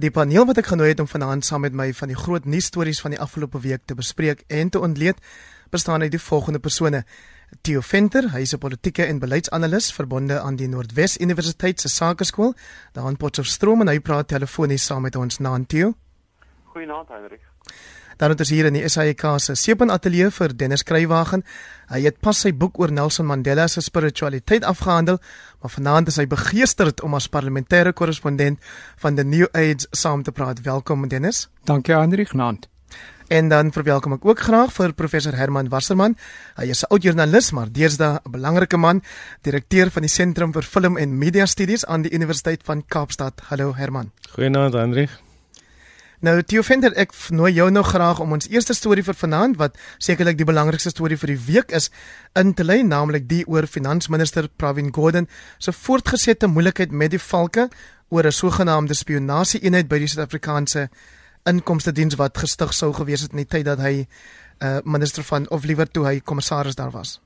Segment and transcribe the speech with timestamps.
[0.00, 3.00] Die paneel wat ek genooi het om vanaand saam met my van die groot nuusstories
[3.04, 5.18] van die afgelope week te bespreek en te ontleed,
[5.70, 7.04] bestaan uit die volgende persone:
[7.60, 12.54] Theo Venter, hy is 'n politieke en beleidsanalis verbonde aan die Noordwes Universiteit se Sakeskool,
[12.92, 15.94] daar in Potchefstroom en hy praat telefonies saam met ons na Theo.
[16.64, 17.40] Goeienaand, Hendrik.
[18.16, 21.44] Dan het ons hier in die SAIK se Seepunt Ateljee vir Dennis Kruiwagen.
[21.92, 25.18] Hy het pas sy boek oor Nelson Mandela se spiritualiteit afgehandel,
[25.60, 28.60] maar vanaand is hy begeesterd om as parlementêre korrespondent
[29.02, 30.62] van The New Age saam te praat.
[30.64, 31.48] Welkom Dennis.
[31.64, 32.68] Dankie Hendrik Nant.
[33.32, 36.16] En dan verwelkom ek ook graag vir professor Herman Wasserman.
[36.56, 39.02] Hy is 'n oud joernalis, maar deesdae 'n belangrike man,
[39.42, 43.40] direkteur van die Sentrum vir Film en Media Studies aan die Universiteit van Kaapstad.
[43.48, 44.10] Hallo Herman.
[44.34, 45.31] Goeienaand Hendrik.
[46.22, 49.78] Nou Theo Venter, ek nooi jou nou graag om ons eerste storie vir vanaand wat
[49.98, 51.88] sekerlik die belangrikste storie vir die week is,
[52.38, 55.26] in te lei, naamlik die oor finansminister Pravin Gordhan
[55.58, 57.66] se voortgesette moeilikheid met die valke
[58.14, 60.88] oor 'n sogenaamde spionasie-eenheid by die Suid-Afrikaanse
[61.44, 64.06] inkomste diens wat gestig sou gewees het in die tyd dat hy
[64.62, 67.20] uh, minister van of liewer toe hy kommissaris daar was.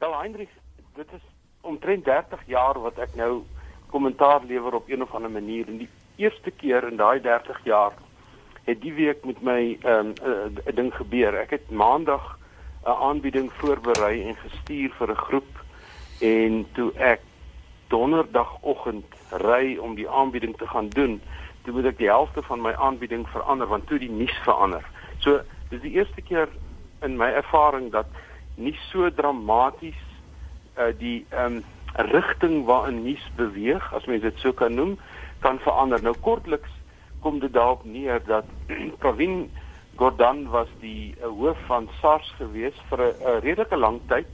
[0.00, 0.50] Wel Hendrik,
[0.96, 1.22] dit is
[1.60, 3.44] omtrent 30 jaar wat ek nou
[3.92, 7.92] kommentaar lewer op een of ander manier en die eerste keer in daai 30 jaar
[8.64, 11.34] het die week met my 'n um, uh, ding gebeur.
[11.34, 12.38] Ek het maandag
[12.86, 15.52] 'n aanbieding voorberei en gestuur vir 'n groep
[16.20, 17.20] en toe ek
[17.88, 21.20] donderdagoggend ry om die aanbieding te gaan doen,
[21.62, 24.84] toe moet ek die helfte van my aanbieding verander want toe die nuus verander.
[25.18, 26.48] So, dis die eerste keer
[27.02, 28.06] in my ervaring dat
[28.54, 30.00] nie so dramaties
[30.78, 34.98] uh, die ehm um, rigting waarin nuus beweeg, as mens dit so kan noem,
[35.40, 36.02] kan verander.
[36.02, 36.70] Nou kortliks
[37.20, 38.48] kom dit daarop neer dat
[39.02, 39.50] Pravin
[39.96, 44.28] Gordhan was die uh, hoof van SARS gewees vir 'n redelike lang tyd.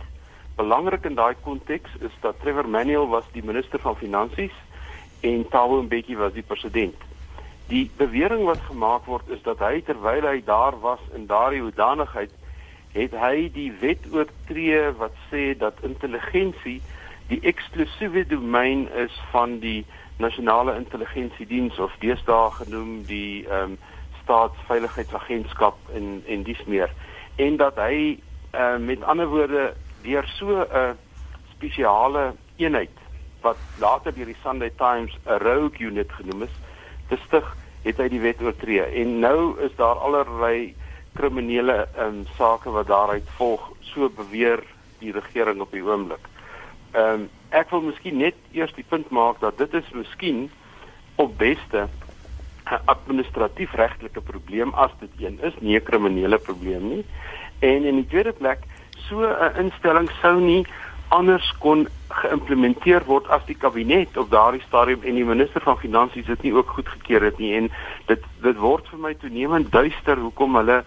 [0.57, 4.55] Belangrik in daai konteks is dat Trevor Manuel was die minister van finansies
[5.21, 6.95] en Thabo Mbeki was die president.
[7.69, 12.31] Die bewering wat gemaak word is dat hy terwyl hy daar was in daardie hoedanigheid
[12.93, 16.81] het hy die wet oortree wat sê dat intelligensie
[17.29, 19.87] die eksklusiewe domein is van die
[20.19, 23.79] nasionale intelligensiediens of deesdae genoem die ehm um,
[24.29, 26.91] staatsveiligheidsagentskap en en dis meer.
[27.37, 28.19] En dat hy
[28.53, 30.97] uh, met ander woorde deur so 'n
[31.55, 32.93] spesiale eenheid
[33.41, 36.55] wat later deur die Sunday Times 'n rogue unit genoem is
[37.09, 38.83] te stig het hy die wet oortree.
[38.83, 40.75] En nou is daar allerlei
[41.15, 43.71] kriminele um, sake wat daaruit volg.
[43.81, 44.63] So beweer
[44.99, 46.29] die regering op die oomblik.
[46.93, 50.51] Ehm um, ek wil miskien net eers die punt maak dat dit is miskien
[51.17, 51.89] op beste
[52.69, 57.05] 'n administratief regtelike probleem as dit een is, nie 'n kriminele probleem nie.
[57.59, 58.59] En in die tweede plek,
[59.09, 60.67] so 'n instelling sou nie
[61.09, 66.27] anders kon geïmplementeer word as die kabinet op daardie stadium en die minister van finansies
[66.27, 67.71] dit nie ook goedgekeur het nie en
[68.07, 70.83] dit dit word vir my toenemend duister hoekom hulle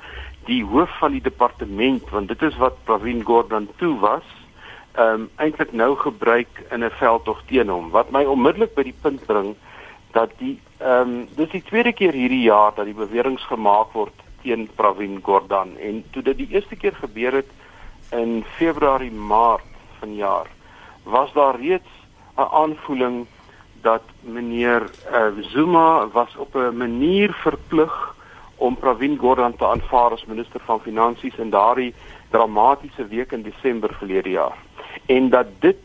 [0.45, 4.25] die hoof van die departement want dit is wat Pravin Gordhan toe was
[4.95, 7.89] ehm um, eintlik nou gebruik in 'n veldtog teen hom.
[7.89, 9.55] Wat my onmiddellik by die punt bring
[10.11, 14.13] dat die ehm um, dis die tweede keer hierdie jaar dat die beweringe gemaak word
[14.41, 15.77] teen Pravin Gordhan.
[15.77, 17.49] En toe dit die eerste keer gebeur het
[18.11, 19.67] in Februarie Maart
[19.99, 20.47] vanjaar
[21.03, 21.91] was daar reeds
[22.37, 23.27] 'n aanvoeling
[23.81, 28.15] dat meneer uh, Zuma was op 'n manier verplig
[28.55, 31.93] om Pravin Gordhan te aanvaar as minister van finansies in daardie
[32.29, 34.57] dramatiese week in Desember verlede jaar
[35.05, 35.77] en dat dit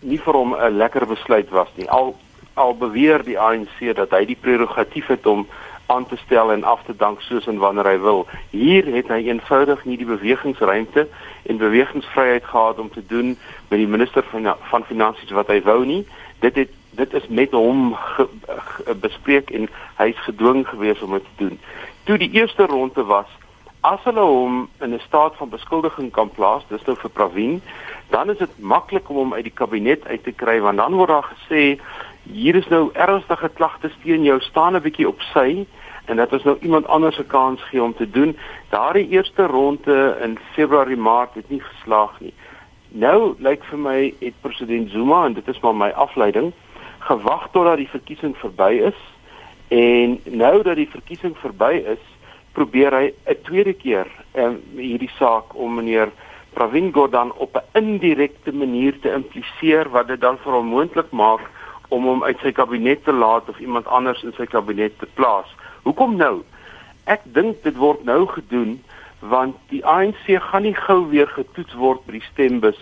[0.00, 1.90] nie vir hom 'n lekker besluit was nie.
[1.90, 2.16] Al
[2.54, 5.46] al beweer die ANC dat hy die prerogatief het om
[5.86, 8.26] aan te stel en af te dank soos en wanneer hy wil.
[8.50, 11.06] Hier het hy eenvoudig nie die bewegingsruimte
[11.46, 13.36] en bewegingsvryheid gehad om te doen
[13.68, 16.06] met die minister van van finansies wat hy wou nie.
[16.40, 21.12] Dit het dit is met hom ge, ge, bespreek en hy is gedwing gewees om
[21.12, 21.58] dit te doen.
[22.04, 23.28] Toe die eerste ronde was,
[23.86, 27.62] as hulle hom in 'n staat van beskuldiging kan plaas, dis nou vir Pravin,
[28.10, 31.08] dan is dit maklik om hom uit die kabinet uit te kry want dan word
[31.08, 31.78] daar gesê
[32.22, 35.66] hier is nou ernstige klagtes teen jou staan 'n bietjie op sy
[36.06, 38.36] en dit is nou iemand anders se kans gee om te doen.
[38.70, 42.34] Daardie eerste ronde in Februarie Maart het nie geslaag nie.
[42.88, 46.52] Nou lyk vir my het president Zuma en dit is maar my afleiding
[46.98, 49.00] gewag totdat die verkiesing verby is
[49.68, 52.02] en nou dat die verkiesing verby is
[52.56, 56.10] probeer hy 'n tweede keer um, hierdie saak om meneer
[56.56, 61.44] Pravin Gordhan op 'n indirekte manier te impliseer wat dit dan vir hom moontlik maak
[61.88, 65.48] om hom uit sy kabinet te laat of iemand anders in sy kabinet te plaas.
[65.82, 66.42] Hoekom nou?
[67.04, 68.82] Ek dink dit word nou gedoen
[69.20, 72.80] want die ANC gaan nie gou weer getoets word by die stembus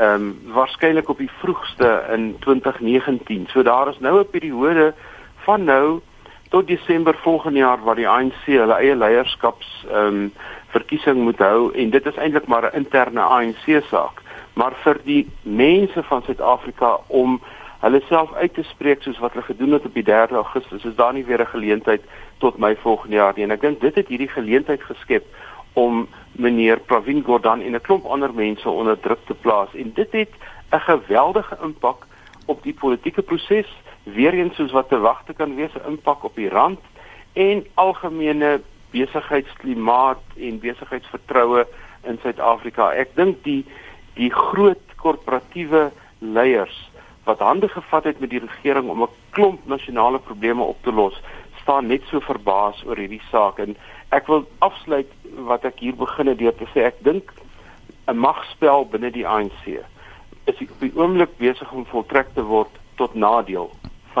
[0.00, 3.48] ehm um, waarskynlik op die vroegste in 2019.
[3.52, 4.94] So daar is nou 'n periode
[5.44, 6.00] van nou
[6.50, 10.32] tot Desember volgende jaar waar die ANC hulle eie leierskaps ehm um,
[10.70, 14.22] verkiesing moet hou en dit is eintlik maar 'n interne ANC saak.
[14.54, 17.40] Maar vir die mense van Suid-Afrika om
[17.80, 20.94] hulle self uit te spreek soos wat hulle gedoen het op die 3 Augustus, is
[20.94, 22.02] daar nie weer 'n geleentheid
[22.38, 23.44] tot my volgende jaar nie.
[23.44, 25.24] En ek dink dit het hierdie geleentheid geskep
[25.72, 30.12] om meneer Pravin Gordhan en 'n klomp ander mense onder druk te plaas en dit
[30.12, 30.32] het
[30.72, 32.06] 'n geweldige impak
[32.46, 33.68] op die politieke proses
[34.04, 36.80] weer eens soos wat te wagte kan wees 'n impak op die rand
[37.32, 38.60] en algemene
[38.90, 41.66] besigheidsklimaat en besigheidsvertroue
[42.02, 42.92] in Suid-Afrika.
[42.92, 43.64] Ek dink die
[44.14, 46.90] die groot korporatiewe leiers
[47.24, 51.20] wat hande gevat het met die regering om 'n klomp nasionale probleme op te los,
[51.62, 53.76] staan net so verbaas oor hierdie saak en
[54.08, 55.10] ek wil afsluit
[55.48, 57.32] wat ek hier begin het deur te sê ek dink
[58.08, 59.78] 'n magspel binne die ANC
[60.44, 63.70] is op die oomblik besig om voltrek te word tot nadeel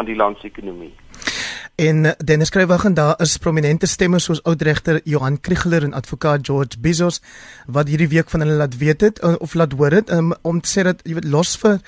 [0.00, 0.92] van die land se ekonomie.
[1.80, 6.80] En eh, Dennis Skrywagen daar is prominente stemme soos oudregter Johan Kriegler en advokaat George
[6.80, 7.20] Bizos
[7.66, 10.60] wat hierdie week van hulle laat weet het eh, of laat hoor het um, om
[10.60, 11.80] te sê dat jy weet los vir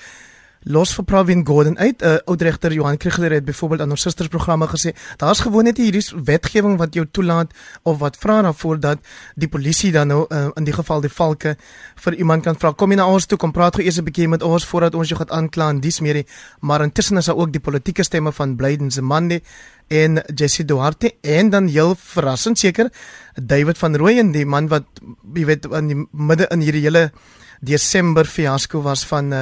[0.65, 2.03] los vir Pravin Gordhan uit.
[2.03, 6.03] 'n uh, Oudregter Johan Kriegler het byvoorbeeld aan ons sustersprogramme gesê, daar's gewoon net hierdie
[6.25, 7.51] wetgewing wat jou toelaat
[7.83, 8.99] of wat vra daarvoor dat
[9.35, 11.57] die polisie dan nou uh, in die geval die valke
[11.95, 14.29] vir iemand kan vra kom jy na ons toe kom praat gou eers 'n bietjie
[14.29, 16.25] met ons voordat ons jou gaan aankla en dis meer.
[16.61, 19.41] Maar intussen is daar ook die politieke stemme van Blyden Zemande
[19.89, 22.91] en Jesse Duarte en dan heel verrassend seker
[23.35, 24.85] David van Rooyen die man wat
[25.35, 27.11] jy weet in die midde in hierdie hele
[27.63, 29.41] Desember fiasco was van uh,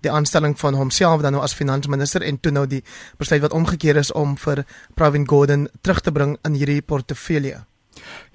[0.00, 2.80] die aanstelling van homself dan nou as finansminister en toe nou die
[3.20, 4.64] besluit wat omgekeer is om vir
[4.96, 7.60] Pravin Gordhan terug te bring in hierdie portefeulje.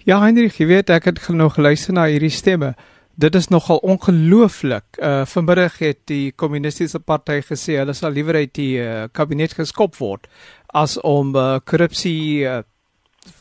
[0.05, 2.75] Ja, Hendrik, jy weet ek het nog geluister na hierdie stemme.
[3.17, 4.99] Dit is nogal ongelooflik.
[5.01, 9.97] Uh vanmiddag het die kommunistiese party gesê hulle sal liewer uit die uh, kabinet geskop
[9.97, 10.29] word
[10.73, 12.61] as om uh, korrupsie uh,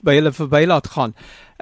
[0.04, 1.12] by hulle verby laat gaan.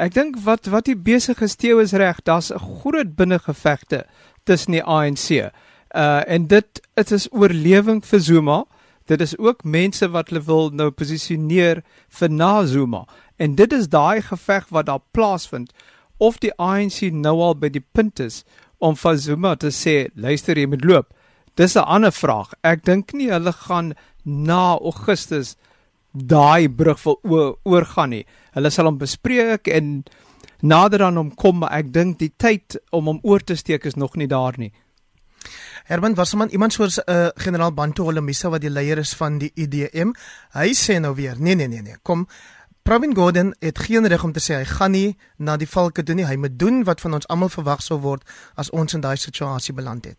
[0.00, 4.06] Ek dink wat wat die besige steel is reg, daar's 'n groot binnengevegte
[4.44, 5.52] tussen die ANC.
[5.94, 8.64] Uh en dit dit is oorlewing vir Zuma.
[9.06, 13.05] Dit is ook mense wat hulle wil nou posisioneer vir na Zuma.
[13.37, 15.73] En dit is daai geveg wat daar plaasvind
[16.17, 18.44] of die ANC nou al by die punt is
[18.79, 21.12] om vir Zuma te sê, luister jy moet loop.
[21.55, 22.53] Dis 'n ander vraag.
[22.62, 23.94] Ek dink nie hulle gaan
[24.25, 25.56] na Augustus
[26.12, 28.26] daai brug wil oorgaan nie.
[28.52, 30.04] Hulle sal hom bespreek en
[30.60, 33.96] nader aan hom kom, maar ek dink die tyd om hom oor te steek is
[33.96, 34.72] nog nie daar nie.
[35.88, 39.50] Herman Wasserman, iemand soos 'n uh, generaal Bantu Holomisa wat die leier is van die
[39.54, 40.12] IDM,
[40.52, 42.26] hy sê nou weer, nee nee nee nee, kom
[42.82, 46.16] Pravin Gordhan het geen reg om te sê hy gaan nie na die valke doen
[46.16, 46.26] nie.
[46.26, 48.24] Hy moet doen wat van ons almal verwag sou word
[48.56, 50.18] as ons in daai situasie beland het.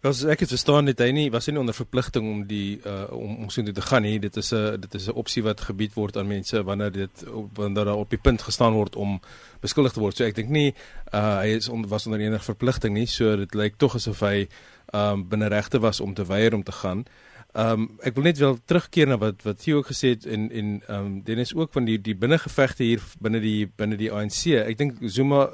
[0.00, 3.04] As ek het verstaan dit hy nie was hy nie onder verpligting om die uh,
[3.12, 4.18] om om so te gaan nie.
[4.18, 7.24] Dit is 'n dit is 'n opsie wat gebied word aan mense wanneer dit
[7.54, 9.20] wanneer daar op die punt gestaan word om
[9.60, 10.16] beskuldig te word.
[10.16, 10.74] So ek dink nie
[11.12, 13.06] uh, hy is on, was onder enige verpligting nie.
[13.06, 14.48] So dit lyk tog asof hy
[14.94, 17.04] um, binne regte was om te weier om te gaan.
[17.52, 20.50] Ehm um, ek wil net wel terugkeer na wat wat jy ook gesê het en
[20.50, 24.46] en ehm um, Dennis ook van die die binnengevegte hier binne die binne die ANC.
[24.46, 25.50] Ek dink Zuma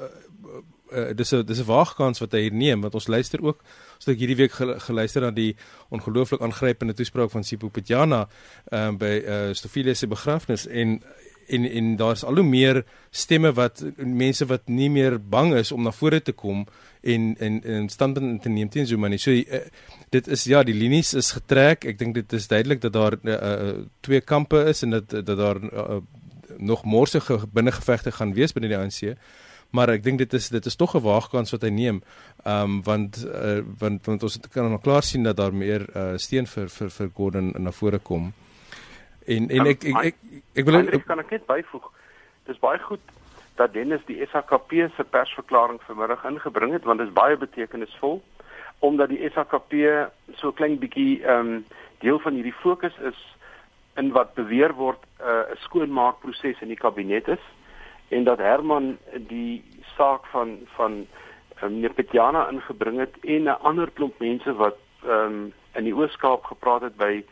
[0.91, 3.63] uh, dis 'n dis 'n waagkans wat hy hier neem want ons luister ook
[3.97, 4.57] so ek hierdie week
[4.87, 5.53] geluister na die
[5.93, 8.25] ongelooflik aangrypende toespraak van Sipho Petjana
[8.71, 10.99] um, by uh, Stofiele se begrafnis en
[11.47, 15.83] en en daar's al hoe meer stemme wat mense wat nie meer bang is om
[15.83, 16.65] na vore te kom
[17.01, 19.19] en en en standpunt te neem teen Zuma nie.
[19.21, 19.61] So uh,
[20.09, 21.85] dit is ja, die linies is getrek.
[21.85, 25.37] Ek dink dit is duidelik dat daar uh, uh, twee kampe is en dat dat
[25.37, 26.01] daar uh,
[26.57, 29.15] nog morsige binnengevegte gaan wees binne die ANC
[29.69, 32.01] maar ek dink dit is dit is tog 'n waagkans wat hy neem.
[32.45, 36.17] Ehm um, want uh, want want ons kan nou klaar sien dat daar meer uh,
[36.17, 38.33] steen vir vir vir Gordon na vore kom.
[39.25, 41.91] En en ek ek ek, ek, ek wil ek kan ek net byvoeg.
[42.45, 43.03] Dis baie goed
[43.55, 48.21] dat Dennis die SAKP se persverklaring vanmiddag ingebring het want dit is baie betekenisvol
[48.79, 49.73] omdat die SAKP
[50.37, 51.65] so klein bietjie ehm um,
[51.99, 53.17] deel van hierdie fokus is
[53.97, 57.43] in wat beweer word uh, 'n uh, skoonmaakproses in die kabinet is
[58.09, 58.97] en dat Herman
[59.27, 59.63] die
[59.95, 61.05] saak van van
[61.63, 66.43] um, meneer Petjana ingebring het en 'n ander klomp mense wat um, in die Oos-Kaap
[66.43, 67.23] gepraat het by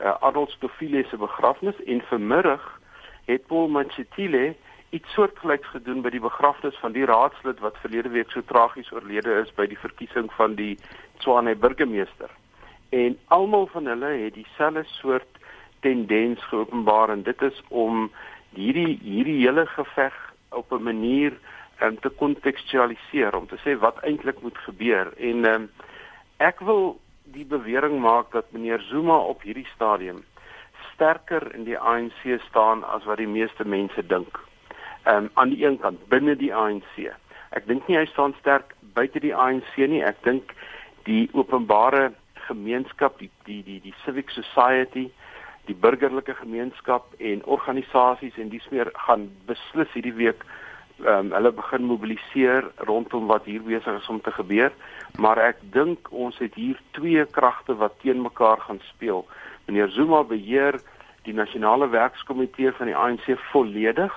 [0.00, 2.80] uh, Adolf Stofile se begrafnis en vanmiddag
[3.24, 4.54] het Paul Machitile
[4.90, 9.38] iets soortgelyks gedoen by die begrafnis van die raadslid wat verlede week so tragies oorlede
[9.40, 10.76] is by die verkiesing van die
[11.18, 12.30] Tshwane burgemeester.
[12.90, 15.40] En almal van hulle het dieselfde soort
[15.80, 18.10] tendens geopenbaar en dit is om
[18.54, 20.16] hierdie hierdie hele geveg
[20.50, 21.32] op 'n manier
[21.82, 25.70] um, te kontekstualiseer om te sê wat eintlik moet gebeur en um,
[26.38, 30.24] ek wil die bewering maak dat meneer Zuma op hierdie stadium
[30.92, 34.38] sterker in die ANC staan as wat die meeste mense dink.
[35.04, 37.10] Ehm um, aan die een kant binne die ANC.
[37.50, 40.02] Ek dink nie hy staan sterk buite die ANC nie.
[40.04, 40.54] Ek dink
[41.08, 42.12] die openbare
[42.46, 45.08] gemeenskap, die die die die civic society,
[45.66, 50.44] die burgerlike gemeenskap en organisasies en dis meer gaan beslis hierdie week
[51.02, 54.70] ehm um, hulle begin mobiliseer rondom wat hier besig is om te gebeur,
[55.18, 59.24] maar ek dink ons het hier twee kragte wat teen mekaar gaan speel.
[59.66, 60.78] Meneer Zuma beheer
[61.26, 64.14] die nasionale werkskomitee van die ANC volledig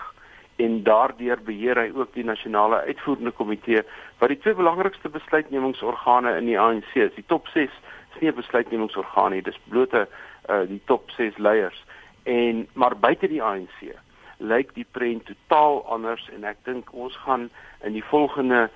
[0.56, 3.82] en daardeur beheer hy ook die nasionale uitvoerende komitee
[4.20, 7.16] wat die twee belangrikste besluitnemingsorgane in die ANC is.
[7.18, 7.72] Die top 6
[8.14, 10.08] is nie 'n besluitnemingsorgaan nie, dis blote
[10.50, 11.84] uh, die top 6 leiers.
[12.24, 13.94] En maar buite die ANC
[14.38, 17.50] lyk die prent totaal anders en ek dink ons gaan
[17.88, 18.70] in die volgende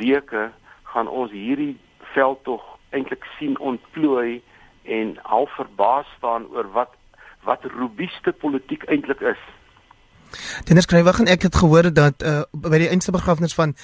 [0.00, 0.50] weke
[0.90, 1.76] gaan ons hierdie
[2.14, 2.64] veldtog
[2.94, 4.42] eintlik sien ontplooi
[4.84, 6.98] en half verbaas staan oor wat
[7.44, 9.40] wat robuuste politiek eintlik is.
[10.64, 13.74] Dennis Kruiwagen en ek het gehoor dat uh, by die einste begrafnis van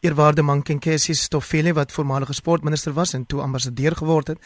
[0.00, 4.38] eerwaarde Mankenkesi Stoffele wat voormalige sportminister was en toe ambassadeur geword het,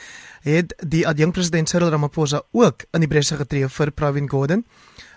[0.42, 4.64] het die adjunkpresident Cyril Ramaphosa ook in die bresse getree vir Pravin Gordhan.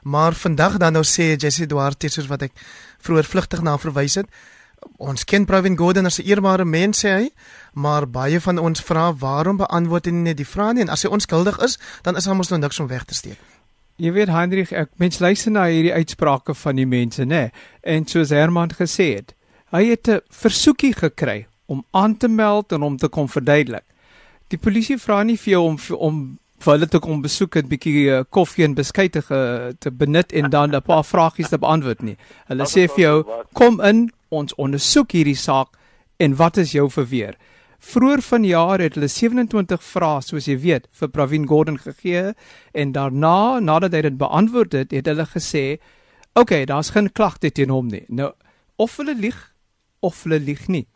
[0.03, 2.53] Maar vandag dan nou sê Jesse Duarte soos wat ek
[3.03, 4.29] vroeër vlugtig na verwys het,
[4.97, 7.29] ons ken Pravin Gordhan as 'n eerbare mens sê hy,
[7.73, 11.09] maar baie van ons vra waarom beantwoord hy nie die vrae nie en as hy
[11.09, 13.56] onskuldig is, dan is hom ons nou niks om weg te steek.
[13.97, 17.47] Jy weet Hendrik, ek mens luister na hierdie uitsprake van die mense, nê?
[17.81, 19.33] En soos Herman gesê het,
[19.73, 23.83] hy het 'n versoekie gekry om aan te meld en om te kom verduidelik.
[24.49, 28.05] Die polisie vra nie vir jou om om vir hulle te kom besoek en bietjie
[28.09, 29.21] uh, koffie en beskuite
[29.79, 32.17] te benut en dan 'n paar vragies te beantwoord nie.
[32.47, 35.67] Hulle sê vir jou, kom in, ons ondersoek hierdie saak
[36.19, 37.35] en wat is jou verweer?
[37.77, 42.33] Vroeër vanjaar het hulle 27 vrae soos jy weet vir Pravin Gordhan gegee
[42.73, 45.77] en daarna nadat hy dit beantwoord het, het hulle gesê,
[46.33, 48.33] "Oké, okay, daar's geen klagte teen hom nie." Nou,
[48.75, 49.53] of hulle lieg
[49.99, 50.87] of hulle lieg nie.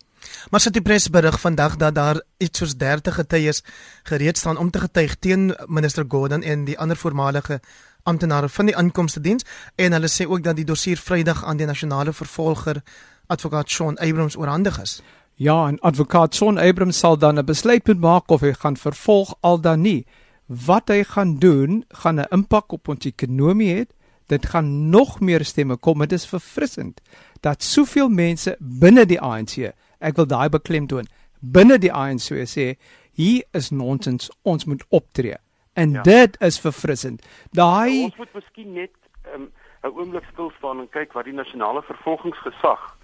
[0.50, 3.64] Maar sit die pres berig vandag dat daar iets soos 30 getuies
[4.04, 7.60] gereed staan om te getuig teen minister Gordhan en die ander voormalige
[8.04, 9.46] amptenare van die inkomste diens
[9.76, 12.82] en hulle sê ook dat die dossier Vrydag aan die nasionale vervolger
[13.28, 15.02] advokaat Sean Abrams oorhandig is.
[15.42, 19.36] Ja, en advokaat Son Abrams sal dan 'n besluit moet maak of hy gaan vervolg
[19.40, 20.06] al dan nie.
[20.46, 23.86] Wat hy gaan doen, gaan 'n impak op ons ekonomie hê.
[24.28, 26.00] Dit gaan nog meer stemme kom.
[26.00, 27.02] Dit is verfrissend
[27.40, 31.08] dat soveel mense binne die ANC, ek wil daai beklemtoon,
[31.40, 32.76] binne die ANC sê
[33.12, 35.38] hier is nonsens, ons moet optree.
[35.74, 36.02] En ja.
[36.02, 37.26] dit is verfrissend.
[37.52, 38.92] Daai nou, ons moet miskien net
[39.24, 39.52] ehm, 'n
[39.84, 43.01] um, oomblik stil staan en kyk wat die nasionale vervolgingsgesag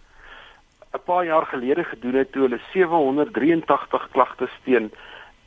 [0.97, 4.91] 'n paar jaar gelede gedoen het toe hulle 783 klagtes teen 'n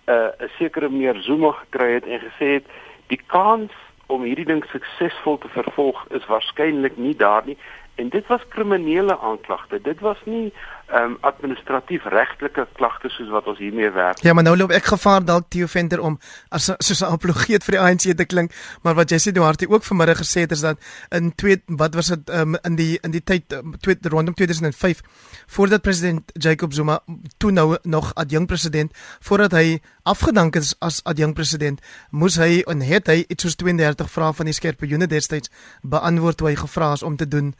[0.06, 2.66] uh, 'n sekere meneer Zuma gekry het en gesê het
[3.06, 3.72] die kans
[4.06, 7.58] om hierdie ding suksesvol te vervolg is waarskynlik nie daar nie.
[7.94, 9.80] En dit was kriminele aanklagte.
[9.82, 10.52] Dit was nie
[10.94, 14.22] um, administratief regtelike klagtes soos wat ons hiermee werk.
[14.24, 16.18] Ja, maar nou loop ek gevaar dalk Theo Venter om
[16.50, 20.18] as soos 'n apologeet vir die ANC te klink, maar wat Jessie Duarte ook vanmiddag
[20.18, 20.78] gesê het is dat
[21.10, 25.00] in twee wat was dit um, in die in die tyd um, twee rondom 2005
[25.46, 27.00] voordat president Jacob Zuma
[27.38, 31.80] toe nou nog adjunkt president voordat hy afgedank is as adjunkt president,
[32.10, 35.50] moes hy en het hy iets soos 32 vrae van die skerpioene destyds
[35.82, 37.54] beantwoord toe hy gevra is om te doen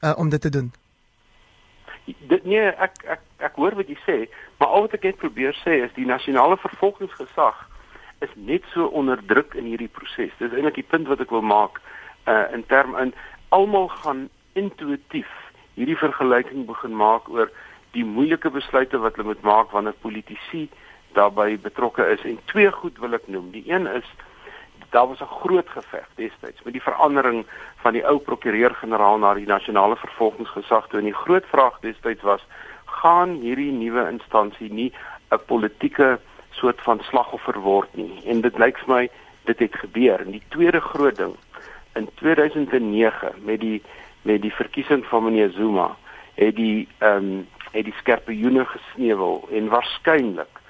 [0.00, 0.72] uh, om dit te doen
[2.06, 4.18] dit nee ek ek ek hoor wat jy sê
[4.58, 7.64] maar al wat ek net probeer sê is die nasionale vervolgingsgesag
[8.24, 10.32] is net so onderdruk in hierdie proses.
[10.38, 11.80] Dis eintlik die punt wat ek wil maak
[12.24, 13.12] uh, in term in
[13.54, 15.28] almal gaan intuïtief
[15.76, 17.52] hierdie vergelyking begin maak oor
[17.92, 20.66] die moeilike besluite wat hulle moet maak wanneer politici
[21.16, 22.24] daarbey betrokke is.
[22.28, 23.50] En twee goed wil ek noem.
[23.52, 24.08] Die een is
[24.90, 29.46] daar was 'n groot geveg destyds met die verandering van die ou prokureur-generaal na die
[29.46, 30.98] nasionale vervolgingsgesag toe.
[30.98, 32.46] En die groot vraag destyds was
[32.84, 34.92] gaan hierdie nuwe instansie nie
[35.30, 36.18] 'n politieke
[36.50, 38.22] soort van slagoffer word nie?
[38.26, 39.10] En dit lyk vir my
[39.44, 40.20] dit het gebeur.
[40.20, 41.34] En die tweede groot ding
[41.94, 43.82] in 2009 met die
[44.22, 45.96] met die verkiesing van meneer Zuma
[46.34, 49.48] het die ehm um, het die skerpe joene gesneuwel.
[49.52, 50.60] En waarskynlik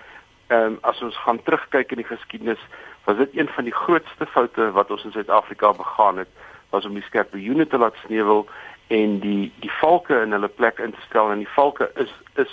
[0.47, 2.61] ehm um, as ons gaan terugkyk in die geskiedenis
[3.07, 6.29] was dit een van die grootste foute wat ons in Suid-Afrika begaan het
[6.71, 8.47] was om die skerpioene te laat sneuwel
[8.87, 12.53] en die die valke in hulle plek in te stel en die valke is is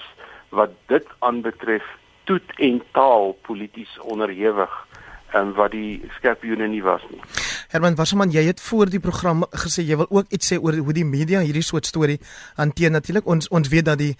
[0.50, 1.86] wat dit aanbetref
[2.30, 4.74] toet en taal polities onderhewig
[5.34, 7.22] en wat die skerpioene nie was nie.
[7.74, 10.94] Herman Wasserman, jy het voor die program gesê jy wil ook iets sê oor hoe
[10.94, 12.20] die media hierdie soort storie
[12.60, 12.94] hanteer.
[12.94, 14.14] Natuurlik ons ons weet dat die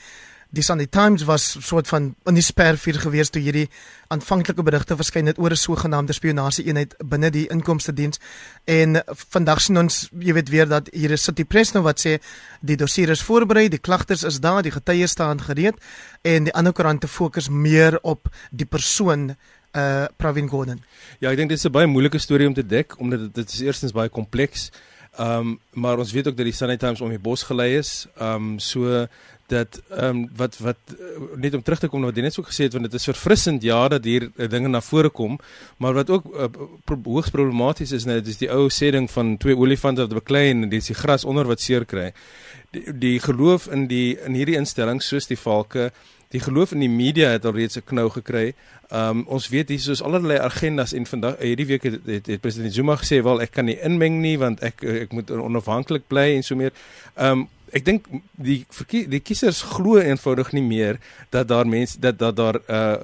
[0.54, 3.66] die Sunday Times was soort van in die spervuur gewees toe hierdie
[4.14, 8.20] aanvanklike berigte verskyn het oor 'n sogenaamde spionasie eenheid binne die inkomste diens
[8.66, 12.20] en vandag sien ons jy weet weer dat hier is City Press nou wat sê
[12.62, 15.76] die dossier is voorberei, die klagters is daar, die getuies staan gereed
[16.22, 19.36] en die ander koerante fokus meer op die persoon
[19.76, 20.84] uh Pravin Gordhan.
[21.20, 23.54] Ja, ek dink dit is 'n baie moeilike storie om te dek omdat dit, dit
[23.54, 24.70] is eerstens baie kompleks.
[24.70, 28.08] Ehm um, maar ons weet ook dat die Sunday Times om die bos gelei is.
[28.18, 29.08] Ehm um, so
[29.48, 30.96] dat ehm um, wat wat uh,
[31.36, 33.64] net om terug te kom na wat net so gesê het want dit is verfrissend
[33.64, 35.40] ja dat hier uh, dinge na vore kom
[35.78, 36.48] maar wat ook uh,
[36.84, 40.50] pro hoogs problematies is net dis die ou sê ding van twee olifante wat beklei
[40.50, 42.12] en dis die gras onder wat seer kry
[42.72, 45.92] die, die geloof in die in hierdie instellings soos die valke
[46.34, 48.54] die geloof in die media het alreeds 'n knou gekry.
[48.90, 52.42] Ehm um, ons weet hier soos allerlei agendas en vandag hierdie week het, het, het
[52.42, 56.36] president Zuma gesê wel ek kan nie inmeng nie want ek ek moet onafhanklik bly
[56.36, 56.74] en so meer.
[57.16, 61.00] Ehm um, ek dink die die kiesers glo eenvoudig nie meer
[61.34, 62.96] dat daar mense dat dat daar 'n uh,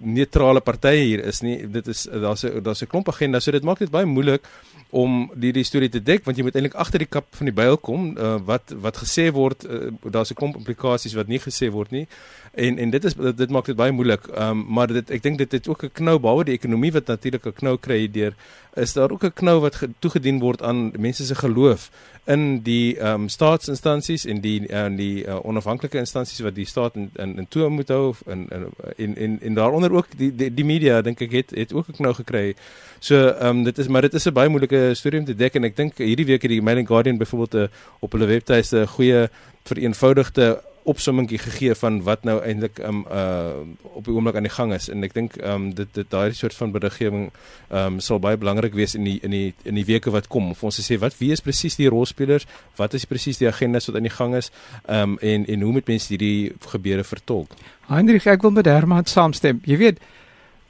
[0.00, 1.70] neutrale partye hier is nie.
[1.70, 4.42] Dit is daar's 'n daar's 'n klomp agendas, so dit maak dit baie moeilik
[4.90, 7.54] om die die storie te dek want jy moet eintlik agter die kap van die
[7.54, 11.68] byl kom uh, wat wat gesê word uh, daar's 'n klomp implikasies wat nie gesê
[11.70, 12.06] word nie
[12.54, 15.38] en en dit is dit, dit maak dit baie moeilik um, maar dit ek dink
[15.38, 18.34] dit het ook 'n knou behalwe die ekonomie wat natuurlik 'n knou kry deur
[18.78, 21.90] is daar ook 'n knou wat toegedien word aan mense se geloof
[22.24, 26.94] in die ehm um, staatsinstansies en die en die uh, onafhanklike instansies wat die staat
[26.94, 28.48] in in, in toe moet hou in
[28.96, 31.96] in in en daaronder ook die die, die media dink ek het het ook 'n
[32.00, 32.54] knou gekry.
[32.98, 35.54] So ehm um, dit is maar dit is 'n baie moeilike storie om te dek
[35.54, 37.70] en ek dink hierdie week het die Mail and Guardian byvoorbeeld 'n
[38.00, 39.28] op hulle webtuiste 'n goeie
[39.64, 43.60] vereenvoudigde opsommingkie gegee van wat nou eintlik um uh
[43.98, 44.88] op die oomblik aan die gang is.
[44.92, 47.28] En ek dink um dit dit daai soort van beriggewing
[47.74, 50.50] um sal baie belangrik wees in die in die in die weke wat kom.
[50.52, 52.48] Om ons te sê wat wie is presies die rolspelers?
[52.80, 54.50] Wat is presies die agendas wat aan die gang is?
[54.86, 57.56] Um en en hoe moet mense hierdie gebeure vertolk?
[57.88, 59.62] Heinrich ek wil met Herman saamstem.
[59.64, 60.04] Jy weet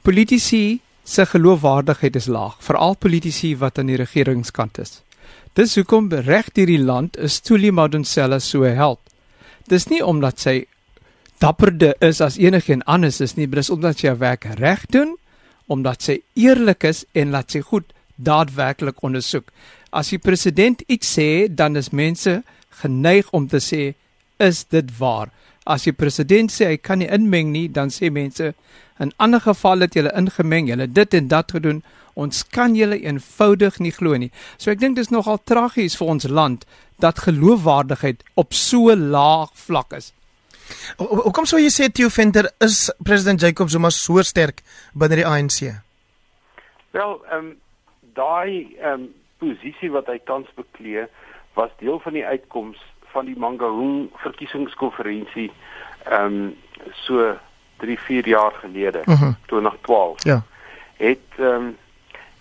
[0.03, 4.99] politici se geloofwaardigheid is laag veral politici wat aan die regeringskant is.
[5.53, 8.99] Dis hoekom reg hierdie land is Tuli Madonsela so held
[9.69, 10.55] dis nie omdat sy
[11.39, 15.15] dapperder is as enigiets anders is nie, dis omdat sy haar werk reg doen,
[15.67, 19.51] omdat sy eerlik is en laat sy goed daadwerklik ondersoek.
[19.95, 22.41] As die president iets sê, dan is mense
[22.81, 23.93] geneig om te sê
[24.39, 25.31] is dit waar.
[25.69, 28.53] As die president sê hy kan nie inmeng nie, dan sê mense
[28.99, 31.81] in ander gevalle het julle ingemeng, julle dit en dat gedoen.
[32.19, 34.31] Ons kan julle eenvoudig nie glo nie.
[34.57, 36.65] So ek dink dis nogal tragies vir ons land
[36.99, 40.11] dat geloofwaardigheid op so laag vlak is.
[40.99, 44.61] Hoekom sou jy sê Theo Venter is president Jacob Zuma so sterk
[44.93, 45.63] binne die ANC?
[46.91, 47.49] Wel, ehm um,
[48.17, 51.05] daai ehm um, posisie wat hy tans beklee
[51.55, 52.79] was deel van die uitkoms
[53.13, 55.49] van die Mangaung verkiesingskonferensie
[56.05, 57.35] ehm um, so
[57.79, 59.33] 3, 4 jaar gelede, uh -huh.
[59.47, 60.23] 2012.
[60.23, 60.41] Ja.
[60.97, 61.77] Het ehm um,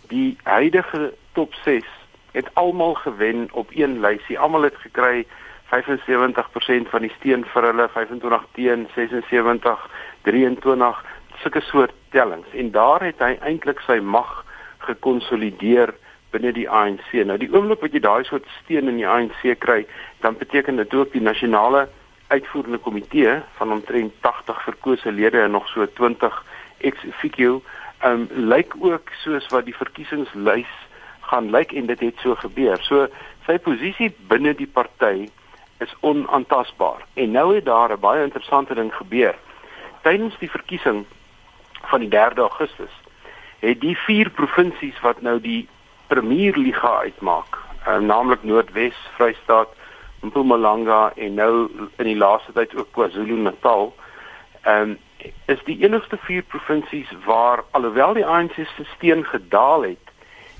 [0.08, 1.84] die huidige top 6
[2.32, 4.38] het almal gewen op een lysie.
[4.38, 5.26] Almal het gekry
[5.68, 9.88] 75% van die steun vir hulle 25 teen 76
[10.22, 11.04] 23
[11.42, 14.44] sulke soort tellings en daar het hy eintlik sy mag
[14.88, 15.94] gekonsolideer
[16.32, 17.12] binne die ANC.
[17.24, 19.84] Nou die oomblik wat jy daai soort steun in die ANC kry,
[20.24, 21.86] dan beteken dit ook die nasionale
[22.28, 26.44] uitvoerende komitee van omtrent 80 verkose lede en nog so 20
[26.78, 27.62] ex officio
[28.04, 30.70] um lyk ook soos wat die verkiesingslys
[31.20, 32.78] gaan lyk en dit het so gebeur.
[32.82, 33.08] So
[33.46, 35.28] sy posisie binne die party
[35.78, 37.04] is onaantastbaar.
[37.14, 39.34] En nou het daar 'n baie interessante ding gebeur.
[40.02, 41.04] Tydens die verkiesing
[41.82, 42.94] van die 3 Augustus
[43.58, 45.68] het die vier provinsies wat nou die
[46.06, 47.58] Premierliga uitmaak,
[47.88, 49.68] um, naamlik Noordwes, Vrystaat,
[50.20, 53.94] Mpumalanga en nou in die laaste tyd ook KwaZulu-Natal,
[54.62, 54.98] ehm um,
[55.46, 60.12] is die enigste vier provinsies waar alhoewel die ANC se steun gedaal het,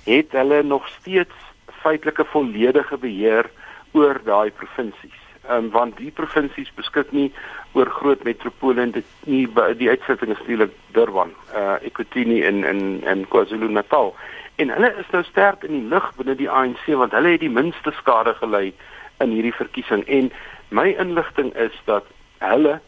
[0.05, 1.35] het hulle nog steeds
[1.83, 3.51] feitelike volledige beheer
[3.93, 5.21] oor daai provinsies.
[5.49, 7.33] Ehm um, want die provinsies beskik nie
[7.73, 9.47] oor groot metropole en dit nie
[9.79, 14.15] die uitsluiting is natuurlik Durban, eh uh, Ekurhuleni in in in KwaZulu-Natal.
[14.57, 17.57] En hulle is nou sterk in die lig binne die ANC want hulle het die
[17.61, 18.73] minste skade gely
[19.19, 20.33] in hierdie verkiesing en
[20.69, 22.05] my inligting is dat
[22.39, 22.81] hulle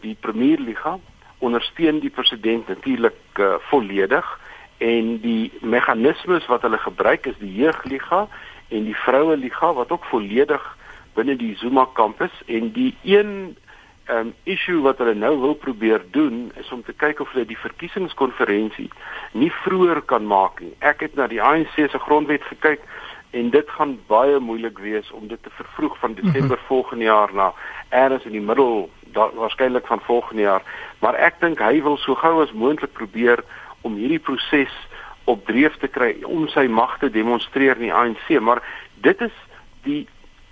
[0.00, 0.98] die Premierliga
[1.40, 4.26] ondersteun die president natuurlik uh, volledig
[4.78, 8.26] en die meganismes wat hulle gebruik is die jeugliga
[8.68, 10.62] en die vroue liga wat ook volledig
[11.16, 13.56] binne die Zuma kampus en die een
[14.10, 17.58] um issue wat hulle nou wil probeer doen is om te kyk of hulle die
[17.58, 18.88] verkiesingskonferensie
[19.38, 20.72] nie vroeër kan maak nie.
[20.82, 22.82] Ek het na die ANC se grondwet gekyk
[23.30, 26.66] en dit gaan baie moeilik wees om dit te vervroeg van Desember -hmm.
[26.66, 27.52] volgende jaar na
[27.90, 30.62] eers in die middel waarskynlik van volgende jaar.
[30.98, 33.44] Maar ek dink hy wil so gou as moontlik probeer
[33.82, 34.74] om hierdie proses
[35.24, 38.62] op dreef te kry om sy mag te demonstreer in die ANC maar
[39.04, 39.36] dit is
[39.84, 40.06] die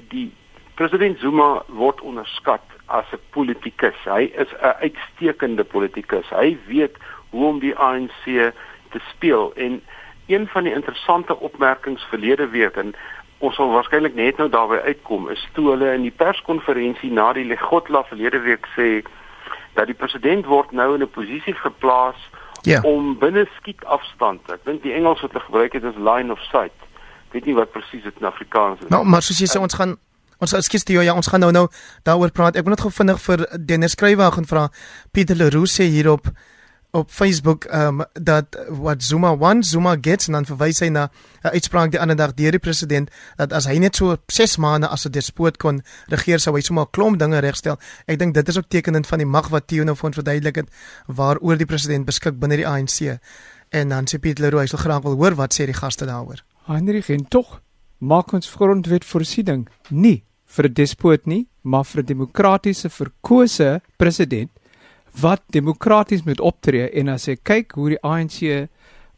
[0.08, 0.30] die
[0.74, 6.96] president Zuma word onderskat as 'n politikus hy is 'n uitstekende politikus hy weet
[7.30, 8.24] hoe om die ANC
[8.90, 9.52] te speel.
[9.54, 9.82] En
[10.26, 12.94] een van die interessante opmerkings verlede week en
[13.38, 17.46] ons sal waarskynlik net nou daarby uitkom is toe hulle in die perskonferensie na die
[17.46, 18.88] Legotla verlede week sê
[19.78, 22.18] dat die president word nou in 'n posisie geplaas
[22.62, 22.80] ja.
[22.82, 26.74] om binne skietafstand ek dink die Engels wat hulle gebruik het is line of sight
[27.28, 29.74] ek weet nie wat presies dit in Afrikaans is nou maar soos jy sê ons
[29.74, 29.96] gaan
[30.38, 31.64] Ons ekskuus toe ja, ons gaan nou nou
[32.06, 32.54] daaroor praat.
[32.54, 34.68] Ek wil net gou vinnig vir Dennis Skrywer vra.
[35.10, 36.30] Pieter Leroux sê hierop
[36.90, 41.10] op Facebook ehm um, dat wat Zuma want Zuma gets en dan verwys hy na
[41.42, 44.88] 'n uitspraak die ander dag deur die president dat as hy net so 6 maande
[44.88, 47.78] as 'n despoot kon regeer sou hy sommer 'n klomp dinge regstel.
[48.06, 50.68] Ek dink dit is ook tekenend van die mag wat Theo nou van verduidelik het
[51.06, 53.18] waaroor die president beskik binne die ANC.
[53.68, 56.44] En dan sê Piet Leroux hy sal graag wil hoor wat sê die gaste daaroor.
[56.66, 57.60] Heinrich en tog
[57.98, 64.50] maak ons grondwet voorsiening nie vir 'n despoot nie, maar vir 'n demokratiese verkose president
[65.20, 68.68] wat demokraties moet optree en as ek kyk hoe die ANC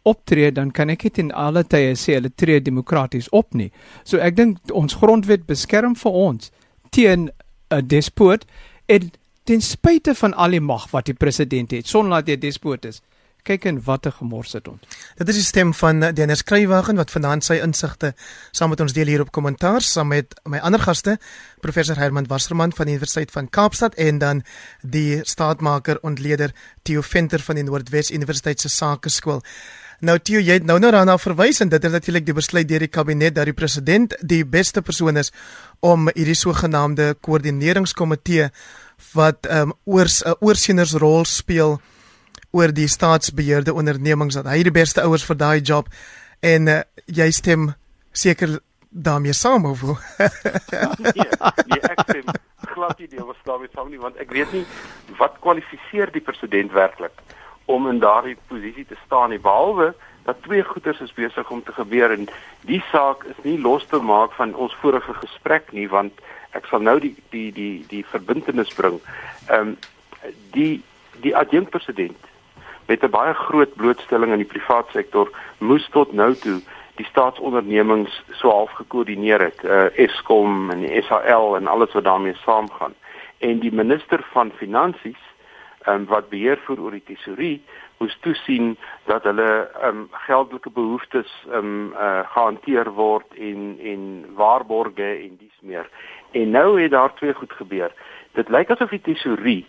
[0.09, 3.71] optree dan kan ek dit in alle tye sê hulle tree demokraties op nie.
[4.05, 6.51] So ek dink ons grondwet beskerm vir ons
[6.91, 7.31] teen
[7.71, 8.47] 'n despoot
[8.89, 9.11] en
[9.45, 13.03] ten spyte van al die mag wat die president het sonder dat hy despoot is.
[13.42, 14.98] Kyk en watter gemors het ons.
[15.16, 18.12] Dit is die stem van Dennis Kruiwagen wat vanaand sy insigte
[18.53, 21.18] saam met ons deel hier op kommentaar saam met my ander gaste,
[21.61, 24.42] professor Herman Wasserman van die Universiteit van Kaapstad en dan
[24.83, 29.42] die staatmaker ontleder Theo Venter van die Noordwes Universiteit se Sakeskool.
[30.00, 32.81] Nou Theo, jy het nou nou daarna verwys en dit is natuurlik die besluit deur
[32.81, 35.29] die kabinet dat die president die beste persoon is
[35.85, 38.48] om hierdie sogenaamde koördineringskomitee
[39.12, 41.81] wat um, oor 'n oorsienersrol speel
[42.51, 45.89] oor die staatsbeheerde ondernemings dat hy die beste ouers vir daai job
[46.41, 47.73] en uh, jy stem
[48.13, 48.59] seker
[48.91, 49.97] daarmee saam of hoe?
[51.05, 51.27] nee,
[51.71, 52.33] nee, ek stem
[52.75, 54.65] glad nie deel was daarmee saam nie want ek weet nie
[55.19, 57.23] wat kwalifiseer die president werklik
[57.71, 59.93] om in daardie posisie te staan nie behalwe
[60.25, 62.29] dat twee goeters is besig om te gebeur en
[62.67, 66.19] die saak is nie los te maak van ons vorige gesprek nie want
[66.59, 69.01] ek sal nou die die die die verbintenis bring.
[69.49, 69.77] Ehm um,
[70.55, 70.83] die
[71.25, 72.29] die adjunkpresident
[72.90, 76.59] met 'n baie groot blootstelling in die privaat sektor moes tot nou toe
[77.00, 82.35] die staatsondernemings so half gekoördineer het, uh, Eskom en die SAL en alles wat daarmee
[82.44, 82.94] saamgaan.
[83.38, 85.22] En die minister van finansies
[85.88, 87.62] um, wat beheer voer oor die tesorie
[87.98, 94.03] moes toesien dat hulle um, geldelike behoeftes um, uh, gehanteer word en en
[94.35, 95.88] waarborge en dies meer.
[96.33, 97.94] En nou het daar twee goed gebeur.
[98.33, 99.62] Dit lyk asof die tesorie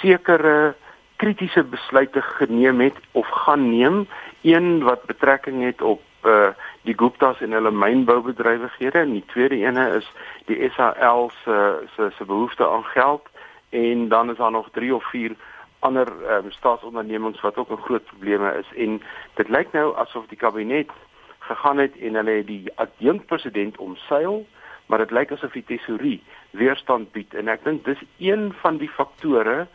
[0.00, 0.74] sekere
[1.18, 4.06] kritiese besluite geneem het of gaan neem,
[4.42, 6.48] een wat betrekking het op uh
[6.82, 8.98] die Gupta's en hulle mynboubedrywighede.
[8.98, 10.06] En die tweede ene is
[10.46, 11.56] die SAL se
[11.96, 13.28] se se behoefte aan geld.
[13.68, 15.36] En dan is daar nog 3 of 4
[15.78, 18.76] ander um, staatsondernemings wat ook 'n groot probleme is.
[18.76, 19.02] En
[19.34, 20.90] dit lyk nou asof die kabinet
[21.38, 24.46] gegaan het en hulle die adjunkpresident omseil
[24.88, 26.22] maar dit lyk asof die tesorie
[26.56, 27.34] weerstand bied.
[27.36, 29.66] En ek dink dis een van die faktore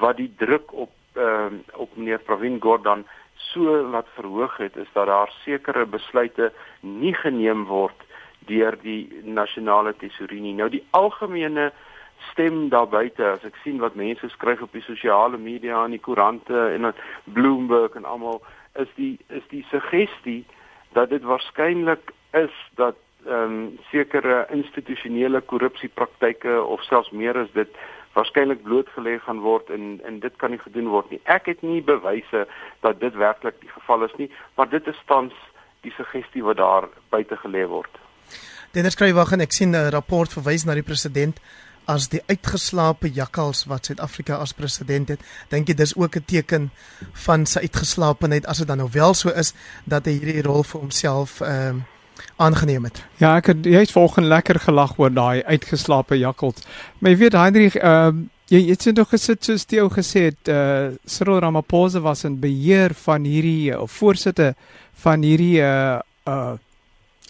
[0.00, 5.06] wat die druk op uh, op meneer Pravin Gordhan so laat verhoog het is dat
[5.06, 8.04] daar sekere besluite nie geneem word
[8.46, 10.54] deur die nasionale tesourie nie.
[10.54, 11.72] Nou die algemene
[12.30, 16.02] stem daar buite as ek sien wat mense skryf op die sosiale media en die
[16.02, 16.92] koerante en
[17.24, 18.42] Bloomberg en almal
[18.80, 20.44] is die is die suggestie
[20.96, 22.96] dat dit waarskynlik is dat
[23.26, 27.72] ehm um, sekere institusionele korrupsiepraktyke of selfs meer as dit
[28.16, 31.20] waarskynlik blootgelê gaan word en en dit kan nie gedoen word nie.
[31.24, 32.46] Ek het nie bewyse
[32.86, 35.36] dat dit werklik die geval is nie, maar dit is tans
[35.84, 38.00] die suggestie wat daar buite gelê word.
[38.72, 41.40] Dennis Kruiwagen, ek sien 'n rapport verwys na die president
[41.86, 45.20] as die uitgeslaapte jakkals wat Suid-Afrika as president het.
[45.50, 46.70] Dink jy dis ook 'n teken
[47.26, 50.80] van sy uitgeslaapenheid as dit dan nou wel so is dat hy hierdie rol vir
[50.80, 51.95] homself ehm uh,
[52.36, 53.02] aangeneem het.
[53.16, 56.64] Ja, ek het jy's vanoggend lekker gelag oor daai uitgeslaapte jakkals.
[56.98, 60.54] Maar jy weet Hendrik, ehm uh, jy het nog gesit soos Theo gesê het, eh
[60.54, 64.54] uh, Cyril Ramaphosa was in beheer van hierdie uh, voorsitter
[64.94, 66.52] van hierdie eh uh, uh,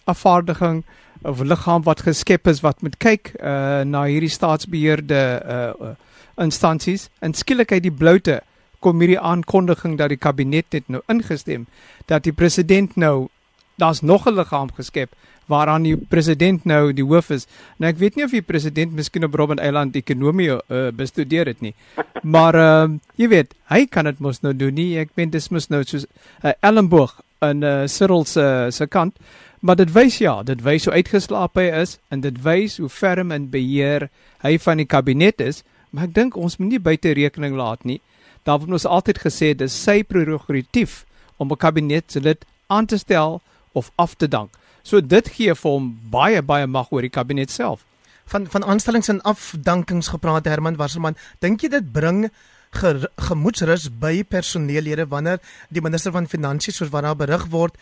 [0.04, 0.84] afvaardiging
[1.22, 5.94] of liggaam wat geskep is wat moet kyk eh uh, na hierdie staatsbeheerde eh uh,
[6.36, 8.40] instansies en skielik uit die bloute
[8.78, 11.66] kom hierdie aankondiging dat die kabinet net nou ingestem
[12.06, 13.28] dat die president nou
[13.76, 15.10] daar's nog 'n liggaam geskep
[15.46, 17.46] waaraan die president nou die hoof is.
[17.78, 21.60] Nou ek weet nie of die president miskien op Robben Island ekonomie uh, bestudeer het
[21.60, 21.74] nie.
[22.36, 24.98] Maar ehm uh, jy weet, hy kan dit mos nou doen nie.
[24.98, 26.06] Ek meen dis mos nou soos
[26.42, 29.14] 'n uh, Ellenboog in uh, Cyril se se kant.
[29.60, 33.32] Maar dit wys ja, dit wys hoe uitgeslaap hy is en dit wys hoe ferm
[33.32, 34.08] in beheer
[34.42, 35.62] hy van die kabinet is.
[35.90, 38.00] Maar ek dink ons moet nie buite rekening laat nie.
[38.44, 41.04] Daar word ons altyd gesê dis sy prerogatief
[41.36, 43.40] om 'n kabinetslid aan te stel
[43.76, 44.56] of af te dank.
[44.82, 47.84] So dit gee vir hom baie baie mag oor die kabinet self.
[48.26, 52.28] Van van aanstellings en afdankings gepraat Herman Wasserman, dink jy dit bring
[52.76, 57.78] ge, gemoedsrus by personeellede wanneer die minister van finansies soos wat daar berig word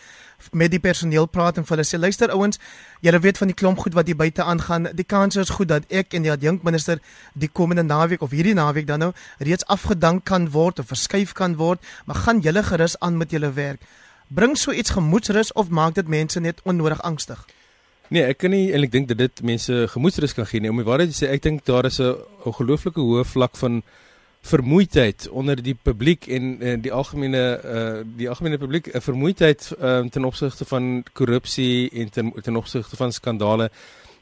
[0.53, 2.61] met die personeel praat en hulle sê luister ouens,
[3.05, 4.91] julle weet van die klomp goed wat hier buite aangaan.
[4.93, 7.01] Die kans is goed dat ek en die adjunkminister
[7.33, 11.57] die komende naweek of hierdie naweek dan nou reeds afgedank kan word of verskuif kan
[11.61, 13.85] word, maar gaan julle gerus aan met julle werk
[14.35, 17.44] bring so iets gemoedsrus of maak dit mense net onnodig angstig?
[18.12, 20.70] Nee, ek kan nie eintlik dink dat dit mense gemoedsrus kan gee nie.
[20.70, 23.83] Om die waarheid te sê, ek dink daar is 'n ongelooflike hoë vlak van
[24.44, 30.05] vermoeidheid onder die publiek en, en die algemene uh die algemene publiek 'n vermoeidheid uh,
[30.12, 33.70] ten opsigte van korrupsie en ten, ten opsigte van skandale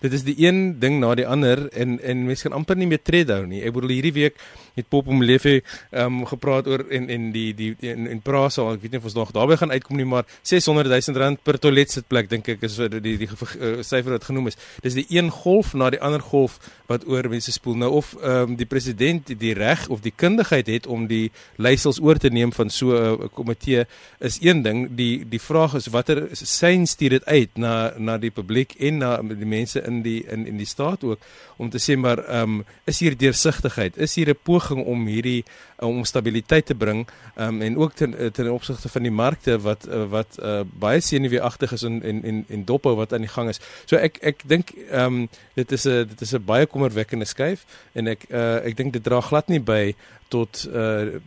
[0.03, 3.03] dit is die een ding na die ander en en mense kan amper nie meer
[3.03, 3.63] tred hou nie.
[3.63, 4.39] Ek bedoel hierdie week
[4.75, 8.65] het Pop om Lefe ehm um, gepraat oor en en die die en en Prasa,
[8.73, 11.59] ek weet nie of ons nog daarbey gaan uitkom nie, maar 600 000 rand per
[11.59, 14.59] toilet sitplek dink ek is die die, die uh, syfer wat genoem is.
[14.85, 16.59] Dis die een golf na die ander golf
[16.91, 17.79] wat oor mense spoel.
[17.85, 22.01] Nou of ehm um, die president die reg of die kundigheid het om die leiersels
[22.01, 23.87] oor te neem van so 'n uh, komitee
[24.21, 24.89] is een ding.
[24.97, 29.17] Die die vraag is watter sein stuur dit uit na na die publiek en na
[29.23, 31.21] die mense in die in in die staat ook
[31.57, 35.45] om te sê maar ehm um, is hier deursigtigheid is hier 'n poging om hierdie
[35.83, 40.05] om stabiliteit te bring um, en ook ten ten opsigte van die markte wat uh,
[40.11, 43.61] wat uh, baie senuweeagtig is en en en en dophou wat aan die gang is.
[43.87, 47.67] So ek ek dink ehm um, dit is 'n dit is 'n baie kommerwekkende skuif
[47.93, 49.95] en ek uh, ek dink dit dra glad nie by
[50.33, 51.21] tot uh,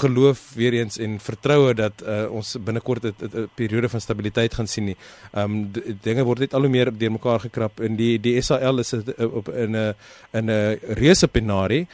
[0.00, 4.84] geloof weer eens en vertroue dat uh, ons binnekort 'n periode van stabiliteit gaan sien
[4.84, 4.96] nie.
[5.32, 8.94] Ehm um, dinge word net al hoe meer deurmekaar gekrap en die die SAL is
[9.40, 9.94] op in 'n
[10.32, 11.86] in 'n reuse penarie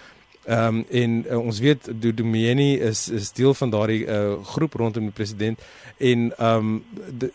[0.45, 5.03] Ehm um, en uh, ons weet Dodomieni is is deel van daardie uh, groep rondom
[5.03, 5.61] die president
[5.97, 7.29] en ehm um,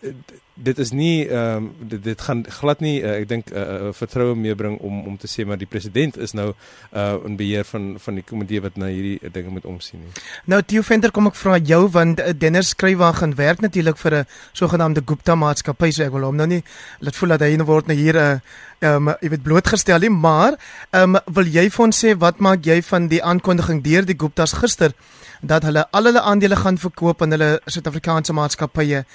[0.63, 4.35] dit is nie ehm um, dit, dit gaan glad nie uh, ek dink uh, vertroue
[4.35, 6.47] meebring om om te sê maar die president is nou
[6.93, 10.13] uh in beheer van van die komitee wat na hierdie uh, dinge moet omsien nie.
[10.45, 14.15] Nou Theo Venter kom ek vra jou want uh, Dennis skryfwag gaan werk natuurlik vir
[14.21, 16.63] 'n sogenaamde Gupta maatskappy so ek wil hom nou nie
[16.99, 18.39] laat voel dat hy nou word na hier 'n uh,
[18.79, 20.57] ehm um, jy weet blootgestel nie maar
[20.91, 24.17] ehm um, wil jy vir ons sê wat maak jy van die aankondiging deur die
[24.17, 24.93] Guptas gister
[25.41, 29.05] dat hulle al hulle aandele gaan verkoop aan hulle Suid-Afrikaanse maatskappye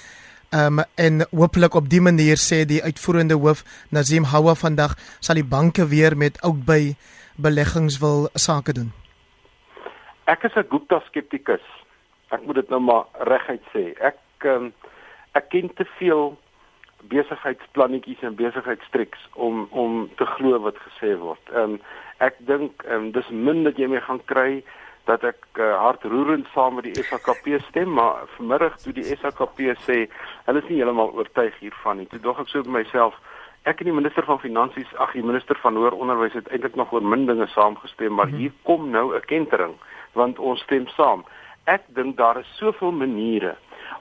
[0.53, 5.49] Um, en hopelik op die manier sê die uitvoerende hoof Nazim Hawa vandag sal die
[5.53, 6.93] banke weer met oudby
[7.41, 8.91] beleggings wil sake doen.
[10.29, 11.65] Ek is 'n Gupta skeptikus.
[12.29, 13.97] Ek moet dit nou maar reguit sê.
[13.97, 14.73] Ek um,
[15.33, 16.37] ek ken te veel
[17.09, 21.49] besigheidsplannetjies en besigheidstriks om om te glo wat gesê word.
[21.49, 21.81] Ehm um,
[22.17, 24.63] ek dink ehm um, dis min dat jy mee gaan kry
[25.05, 29.97] dat ek uh, hartroerend saam met die SAKP stem, maar vanmiddag toe die SAKP sê
[30.45, 32.07] hulle is nie heeltemal oortuig hiervan nie.
[32.11, 33.17] Toe dog ek so vir myself,
[33.67, 36.93] ek en die minister van finansies, ag die minister van hoër onderwys het eintlik nog
[36.95, 39.75] oor min dinge saamgestem, maar hier kom nou 'n kentering
[40.13, 41.25] want ons stem saam.
[41.65, 43.55] Ek dink daar is soveel maniere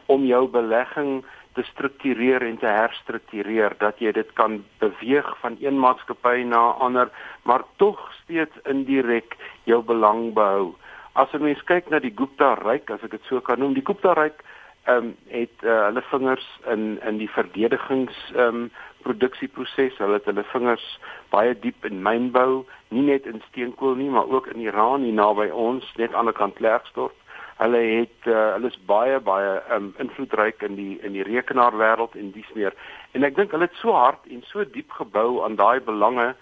[0.06, 5.78] om jou belegging te struktureer en te herstruktureer dat jy dit kan beweeg van een
[5.78, 7.10] maatskappy na ander,
[7.42, 10.74] maar tog steeds indirek jou belang behou.
[11.14, 13.85] As 'n mens kyk na die Gupta ryk, as ek dit so kan noem, die
[13.85, 14.42] Gupta ryk
[14.85, 18.70] ehm um, het uh, hulle vingers in in die verdedigings ehm um,
[19.03, 19.98] produksieproses.
[19.98, 20.87] Hulle het hulle vingers
[21.31, 25.51] baie diep in mynbou, nie net in steenkool nie, maar ook in Iran hier naby
[25.51, 27.14] ons, net aan die kant Klerksdorp.
[27.61, 32.33] Hulle het uh, hulle is baie baie um, invloedryk in die in die rekenaarwêreld en
[32.33, 32.75] dies meer.
[33.12, 36.33] En ek dink hulle het so hard en so diep gebou aan daai belange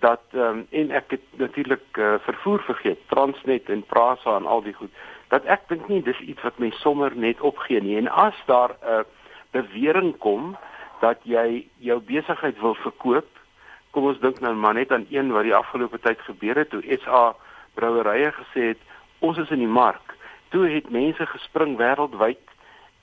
[0.00, 4.74] dat um, en ek het natuurlik uh, vervoer vergeet Transnet en Prasa en al die
[4.74, 4.90] goed
[5.28, 7.96] dat ek dink nie dis iets wat mens sommer net opgee nie.
[7.98, 9.00] En as daar 'n uh,
[9.50, 10.56] bewering kom
[11.00, 13.26] dat jy jou besigheid wil verkoop
[13.90, 16.98] kom ons dink nou maar net aan een wat die afgelope tyd gebeur het toe
[17.00, 17.34] SA
[17.74, 18.82] brouwerye gesê het
[19.18, 20.14] ons is in die mark.
[20.48, 22.42] Toe het mense gespring wêreldwyd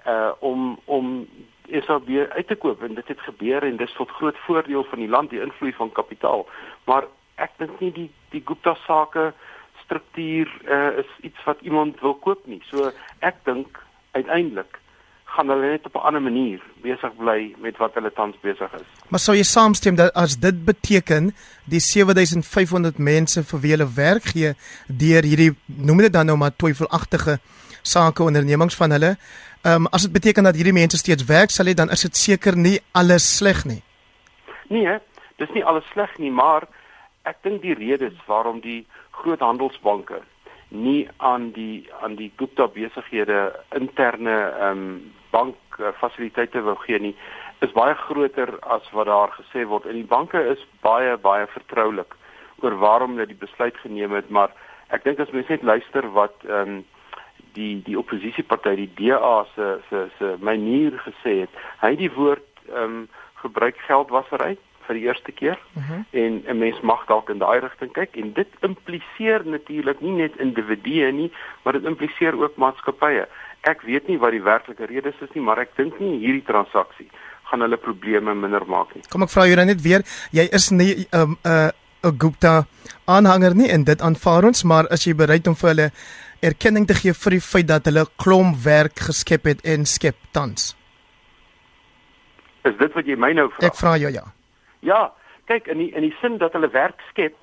[0.05, 1.27] uh om om
[1.69, 5.09] SAB uit te koop en dit het gebeur en dis tot groot voordeel van die
[5.09, 6.47] land die invloed van kapitaal.
[6.89, 9.31] Maar ek dink nie die die Gupta sake
[9.83, 12.61] struktuur uh, is iets wat iemand wil koop nie.
[12.69, 13.79] So ek dink
[14.11, 14.79] uiteindelik
[15.33, 18.87] gaan hulle net op 'n ander manier besig bly met wat hulle tans besig is.
[19.09, 21.33] Maar sou jy saamstem dat as dit beteken
[21.65, 24.53] die 7500 mense vir wie hulle werk gee
[24.87, 27.62] deur hierdie noem dit dan nou maar twyfelagtige sake
[28.19, 29.15] ondernemings van hulle,
[29.63, 32.15] ehm um, as dit beteken dat hierdie mense steeds werk sal hê dan is dit
[32.15, 33.81] seker nie alles sleg nie.
[34.69, 34.99] Nee,
[35.37, 36.67] dis nie alles sleg nie, maar
[37.23, 40.21] ek dink die redes waarom die groot handelsbanke
[40.73, 45.55] nie aan die aan die Gupta besighede interne ehm um, bank
[45.99, 47.15] fasiliteite wou gee nie
[47.65, 52.15] is baie groter as wat daar gesê word en die banke is baie baie vertroulik
[52.61, 54.51] oor waarom hulle die besluit geneem het maar
[54.89, 56.83] ek dink as mense net luister wat ehm um,
[57.53, 62.47] die die oppositieparty die DA se se se manier gesê het hy het die woord
[62.69, 63.09] ehm um,
[63.43, 64.55] gebruik geldwasery
[64.87, 65.91] vir die eerste keer uh mhm.
[65.91, 66.21] -huh.
[66.23, 70.37] en 'n mens mag dalk in daai rigting kyk en dit impliseer natuurlik nie net
[70.37, 71.31] individue nie,
[71.63, 73.27] maar dit impliseer ook maatskappye.
[73.61, 77.09] Ek weet nie wat die werklike redes is nie, maar ek dink nie hierdie transaksie
[77.43, 79.03] gaan hulle probleme minder maak nie.
[79.09, 81.69] Kom ek vra jou dan net weer, jy is nie 'n um, 'n uh,
[82.03, 82.65] 'n Gupta
[83.05, 85.91] aanhanger nie en dit aanvaar ons, maar as jy bereid om vir hulle
[86.43, 90.73] erkenning te gee vir die feit dat hulle klomp werk geskep het en skep tans.
[92.63, 93.67] Is dit wat jy my nou vra?
[93.67, 94.25] Ek vra jou ja.
[94.83, 95.13] Ja,
[95.51, 97.35] kyk in die in die sin dat hulle werk skep,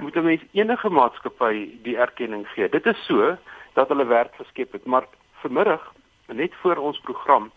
[0.00, 2.68] moet 'n mens enige maatskappy die erkenning gee.
[2.68, 3.36] Dit is so
[3.74, 5.06] dat hulle werk geskep het, maar
[5.42, 5.92] vanmiddag
[6.28, 7.50] net voor ons program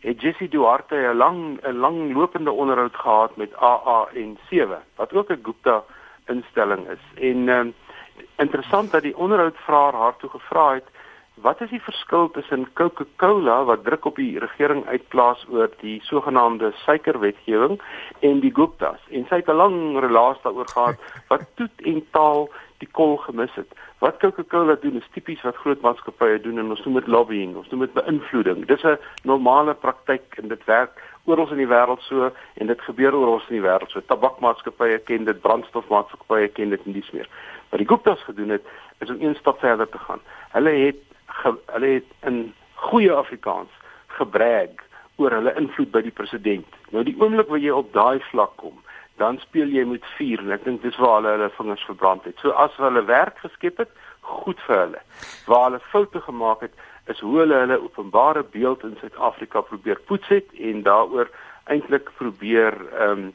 [0.00, 5.12] het Jessie Duarte 'n lang 'n lang lopende onderhoud gehad met AA en 7 wat
[5.12, 5.84] ook 'n Gupta
[6.26, 7.04] instelling is.
[7.20, 7.74] En um,
[8.36, 10.88] interessant dat die onderhoudvraer haar toe gevra het
[11.36, 16.70] Wat is die verskil tussen Coca-Cola wat druk op die regering uitplaas oor die sogenaamde
[16.84, 17.76] suikerwetgewing
[18.24, 19.02] en die Guptas?
[19.10, 20.96] En sy het 'n lang relaas daaroor gehad
[21.30, 22.48] wat toet en taal
[22.78, 23.68] die kol gemis het.
[23.98, 27.68] Wat Coca-Cola doen is tipies wat groot maatskappye doen en ons noem dit lobbying, ons
[27.68, 28.66] noem dit beïnvloeding.
[28.66, 33.14] Dis 'n normale praktyk en dit werk oral in die wêreld so en dit gebeur
[33.14, 34.00] oral in die wêreld so.
[34.00, 37.28] Tabakmaatskappye ken dit, brandstofmaatskappye ken dit en dis meer.
[37.70, 38.66] Wat die Guptas gedoen het,
[38.98, 40.20] is om een stap verder te gaan.
[40.54, 43.70] Hulle het ge, hulle het in goeie Afrikaans
[44.06, 44.82] gebrag
[45.16, 46.80] oor hulle invloed by die president.
[46.92, 48.76] Nou die oomblik wat jy op daai vlak kom,
[49.16, 52.36] dan speel jy met vuur en ek dink dis waar hulle hulle vingers verbrand het.
[52.42, 53.94] So as hulle werk geskep het,
[54.26, 55.00] goed vir hulle.
[55.48, 56.76] Waar hulle foute gemaak het,
[57.12, 61.30] is hoe hulle hulle openbare beeld in Suid-Afrika probeer poets het en daaroor
[61.72, 63.34] eintlik probeer ehm um,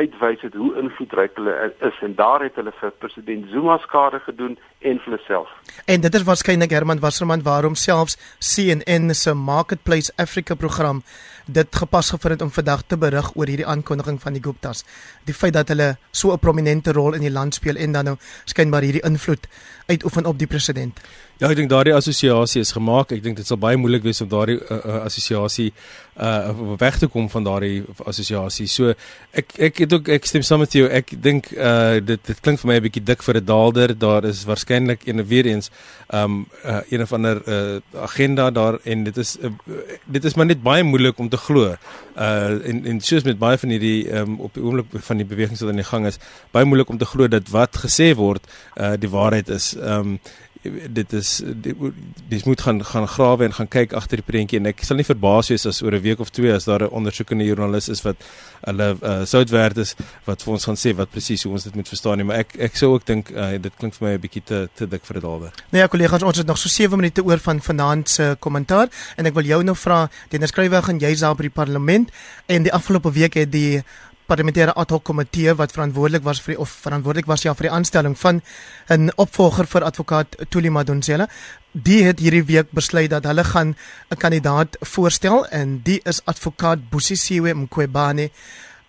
[0.00, 1.54] uitwys het hoe invloedryk hulle
[1.88, 4.56] is en daar het hulle vir president Zuma skade gedoen
[4.90, 5.50] en vir hulself.
[5.84, 8.16] En dit is waarskynlik Herman Wasserman waarom selfs
[8.52, 11.02] CNN se Marketplace Africa program
[11.46, 14.84] dit gepas gevind het om vandag te berig oor hierdie aankondiging van die Guptas.
[15.28, 18.16] Die feit dat hulle so 'n prominente rol in die land speel en dan nou
[18.44, 19.48] skynbaar hierdie invloed
[19.86, 21.00] uitoefen op die president.
[21.40, 23.14] Ja, ek dink daardie assosiasie is gemaak.
[23.16, 25.70] Ek dink dit sal baie moeilik wees om daardie uh, uh, assosiasie
[26.20, 28.66] uh weg te kom van daardie assosiasie.
[28.68, 28.92] So
[29.32, 30.84] ek ek het ook ek stem saam met jou.
[30.84, 33.94] Ek dink uh dit dit klink vir my 'n bietjie dik vir 'n daalder.
[33.96, 35.70] Daar is waarskynlik een weer eens
[36.12, 39.48] um uh, een of ander uh agenda daar en dit is uh,
[40.04, 41.72] dit is maar net baie moeilik om te glo.
[42.16, 45.60] Uh en en soos met baie van hierdie um op die oomblik van die bewegings
[45.60, 46.18] wat aan die gang is,
[46.52, 48.44] baie moeilik om te glo dat wat gesê word
[48.76, 49.72] uh die waarheid is.
[49.80, 50.20] Um
[50.68, 51.42] dit is
[52.28, 54.58] dis moet gaan gaan grawe en gaan kyk agter die prentjie.
[54.60, 56.92] En ek sal nie verbaas wees as oor 'n week of twee as daar 'n
[56.92, 58.16] ondersoekende joernalis is wat
[58.60, 59.94] hulle uh, soutwerd is
[60.24, 62.24] wat vir ons gaan sê wat presies hoe ons dit moet verstaan nie.
[62.24, 64.86] Maar ek ek sou ook dink uh, dit klink vir my 'n bietjie te te
[64.86, 65.52] dik vir 'n dalwer.
[65.70, 68.88] Nee ja kollegas ons het nog so 7 minute oor van vanaand se kommentaar.
[69.16, 72.10] En ek wil jou nou vra die inskrywer gaan jy self by die parlement.
[72.46, 73.82] En die afgelope week het die
[74.30, 77.74] parlementêre ad hoc komitee wat verantwoordelik was vir die, of verantwoordelik was ja vir die
[77.74, 78.42] aanstelling van
[78.88, 81.26] 'n opvolger vir advokaat Tuli Madonsela.
[81.72, 83.74] Die het hierdie week besluit dat hulle gaan
[84.10, 88.30] 'n kandidaat voorstel en die is advokaat Busisiwe Mqwebane.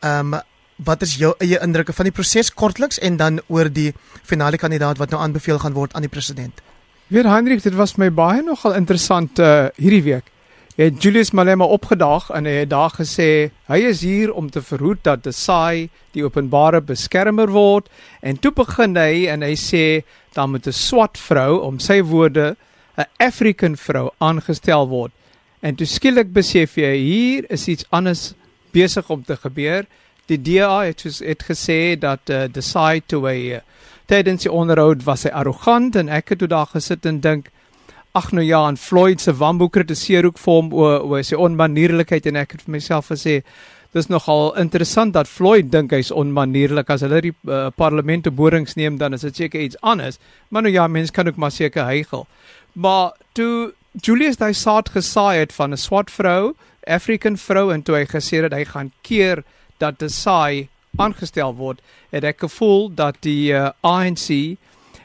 [0.02, 0.42] Ehm um,
[0.84, 4.98] wat is jou eie indrukke van die proses kortliks en dan oor die finale kandidaat
[4.98, 6.62] wat nou aanbeveel gaan word aan die president?
[7.08, 10.32] Weer Hendrik, dit was my baie nogal interessant uh, hierdie week
[10.76, 15.04] het Julius Malema opgedaag en hy het daar gesê hy is hier om te verhoed
[15.04, 17.90] dat die saai die openbare beskermer word.
[18.22, 20.04] En toe begin hy en hy sê
[20.34, 22.56] dan moet 'n swart vrou om sy woorde
[22.98, 25.12] 'n African vrou aangestel word.
[25.62, 28.34] En toe skielik besef jy hier is iets anders
[28.72, 29.86] besig om te gebeur.
[30.26, 33.60] Die DA het soos het gesê dat uh, die saai toe hy
[34.06, 37.52] tydens die onderhoud was hy arrogant en ek het toe daar gesit en dink
[38.14, 42.26] ag nou ja, en Floyd se wambo kritiseer ook vir hom oor oor sy onmanierlikheid
[42.28, 43.42] en ek het vir myself gesê
[43.96, 48.78] dis nogal interessant dat Floyd dink hy's onmanierlik as hulle die uh, parlement te borings
[48.80, 50.20] neem dan is dit seker iets anders.
[50.50, 52.28] Maar nou ja, mense kan ook maar seker hygel.
[52.74, 56.56] Maar toe Julius daai saad gesaai het van 'n swart vrou,
[56.88, 59.44] African vrou en toe hy gesê het hy gaan keer
[59.78, 61.80] dat Desai aangestel word,
[62.12, 64.58] het ek gevoel dat die uh, ANC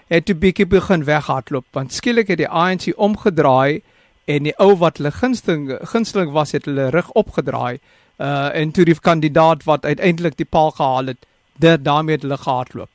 [0.06, 3.82] het 'n bietjie begin weghardloop want skielik het die ANC omgedraai
[4.24, 7.78] en die ou wat hulle gunsteling gunsteling was het hulle rug opgedraai
[8.18, 11.26] uh en toe die kandidaat wat uiteindelik die paal gehaal het,
[11.56, 12.90] dit daarmee het hulle gehardloop.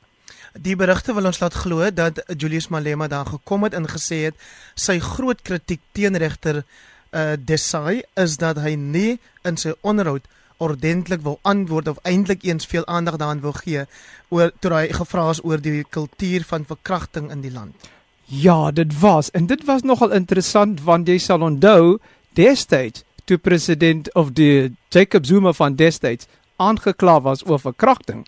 [0.54, 4.36] Die berigte wil ons laat glo dat Julius Malema daar gekom het en gesê het
[4.76, 6.64] sy groot kritiek teen regter
[7.12, 10.26] uh Desai is dat hy nie in sy onderhoud
[10.62, 13.86] ordentlik wil antwoord of eintlik eens veel aandag daaraan wil gee
[14.30, 17.90] oor toe hy gevra is oor die kultuur van verkrachting in die land.
[18.26, 21.98] Ja, dit was en dit was nogal interessant want jy sal onthou
[22.38, 28.26] destyds toe president of die Jacob Zuma van destyds aangekla was oor verkrachting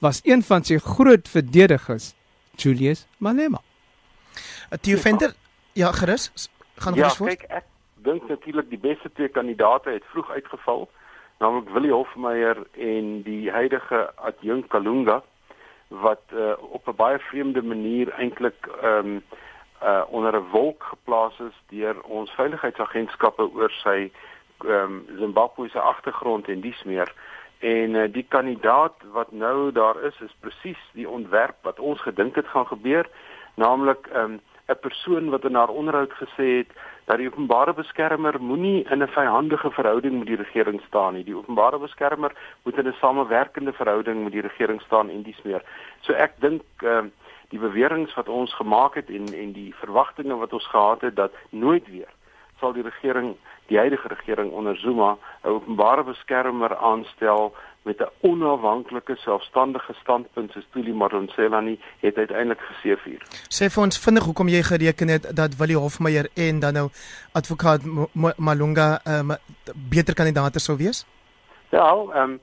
[0.00, 2.14] was een van sy groot verdedigers
[2.56, 3.60] Julius Malema.
[4.80, 5.34] Theo Venter,
[5.72, 6.30] ja, gerus,
[6.74, 7.36] gaan gerus ja, voort.
[7.36, 7.66] Kyk, ek
[8.06, 10.86] dink natuurlik die beste twee kandidaate het vroeg uitgeval,
[11.40, 15.22] naamlik Willie Hofmeyer en die huidige adjunk Kalunga
[15.88, 19.22] wat uh, op 'n baie vreemde manier eintlik ehm um,
[19.82, 24.12] uh onder 'n wolk geplaas is deur ons veiligheidsagentskappe oor sy
[24.58, 27.14] ehm um, Zimbabwe se agtergrond en dies meer.
[27.58, 32.34] En uh, die kandidaat wat nou daar is is presies die ontwerp wat ons gedink
[32.34, 33.08] het gaan gebeur,
[33.54, 36.70] naamlik ehm um, 'n persoon wat in haar onderhoud gesê het
[37.04, 41.24] dat die openbare beskermer moenie in 'n vyandige verhouding met die regering staan nie.
[41.24, 45.62] Die openbare beskermer moet in 'n samewerkende verhouding met die regering staan en dies meer.
[46.00, 47.10] So ek dink ehm uh,
[47.50, 51.32] die beweringe wat ons gemaak het en en die verwagtinge wat ons gehad het dat
[51.50, 52.08] nooit weer
[52.60, 53.34] sal die regering
[53.66, 60.66] die huidige regering onder Zuma 'n openbare beskermer aanstel met 'n onafhanklike selfstandige standpunt soos
[60.70, 63.22] Tuli Madonsela nie het uiteindelik geseëvier.
[63.48, 66.88] Sê vir ons vinnig hoekom jy gereken het dat Willie Hofmeyer en dan nou
[67.32, 67.80] advokaat
[68.36, 69.30] Malunga um,
[69.74, 71.06] beter kandidaate sou wees?
[71.70, 72.40] Ja, ehm um,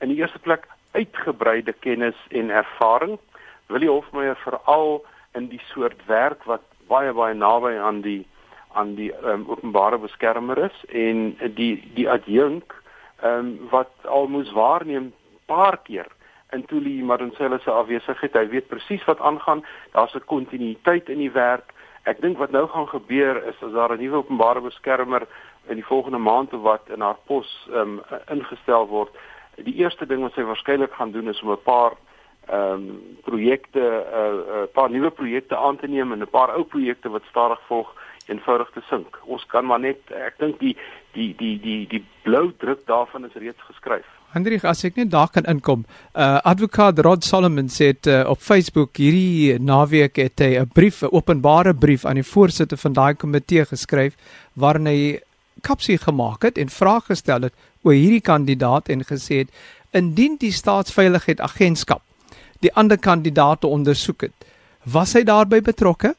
[0.00, 3.18] in die eerste plek uitgebreide kennis en ervaring.
[3.66, 8.26] Willie Hofmeyer veral in die soort werk wat baie baie naby aan die
[8.72, 12.74] aan die um, openbare beskermer is en die die adjunk
[13.22, 15.12] ehm um, wat al moes waarneem
[15.46, 16.06] paar keer
[16.52, 18.32] in Tuli Madonsela se afwesigheid.
[18.32, 19.64] Hy weet presies wat aangaan.
[19.92, 21.72] Daar's 'n kontinuïteit in die werk.
[22.04, 25.26] Ek dink wat nou gaan gebeur is as daar 'n nuwe openbare beskermer
[25.68, 29.10] in die volgende maand of wat in haar pos ehm um, ingestel word.
[29.56, 31.92] Die eerste ding wat sy waarskynlik gaan doen is om 'n paar
[32.48, 36.54] ehm um, projekte 'n uh, uh, paar nuwe projekte aan te neem en 'n paar
[36.56, 37.94] ou projekte wat stadig volg
[38.26, 39.18] eenvoudig te sink.
[39.24, 40.76] Ons kan maar net ek dink die
[41.14, 44.06] die die die die blou druk daarvan is reeds geskryf.
[44.34, 45.84] Hendrik, as ek net daar kan inkom.
[46.14, 51.02] Uh advokaat Rod Solomon sê dit uh, op Facebook hierdie naweek het hy 'n brief,
[51.02, 54.16] 'n openbare brief aan die voorsitter van daai komitee geskryf
[54.54, 55.20] waarin hy
[55.62, 59.50] kapsie gemaak het en vrae gestel het oor hierdie kandidaat en gesê het
[59.92, 62.02] indien die staatsveiligheid agentskap
[62.60, 64.34] die ander kandidaate ondersoek het,
[64.84, 66.14] was hy daarbey betrokke?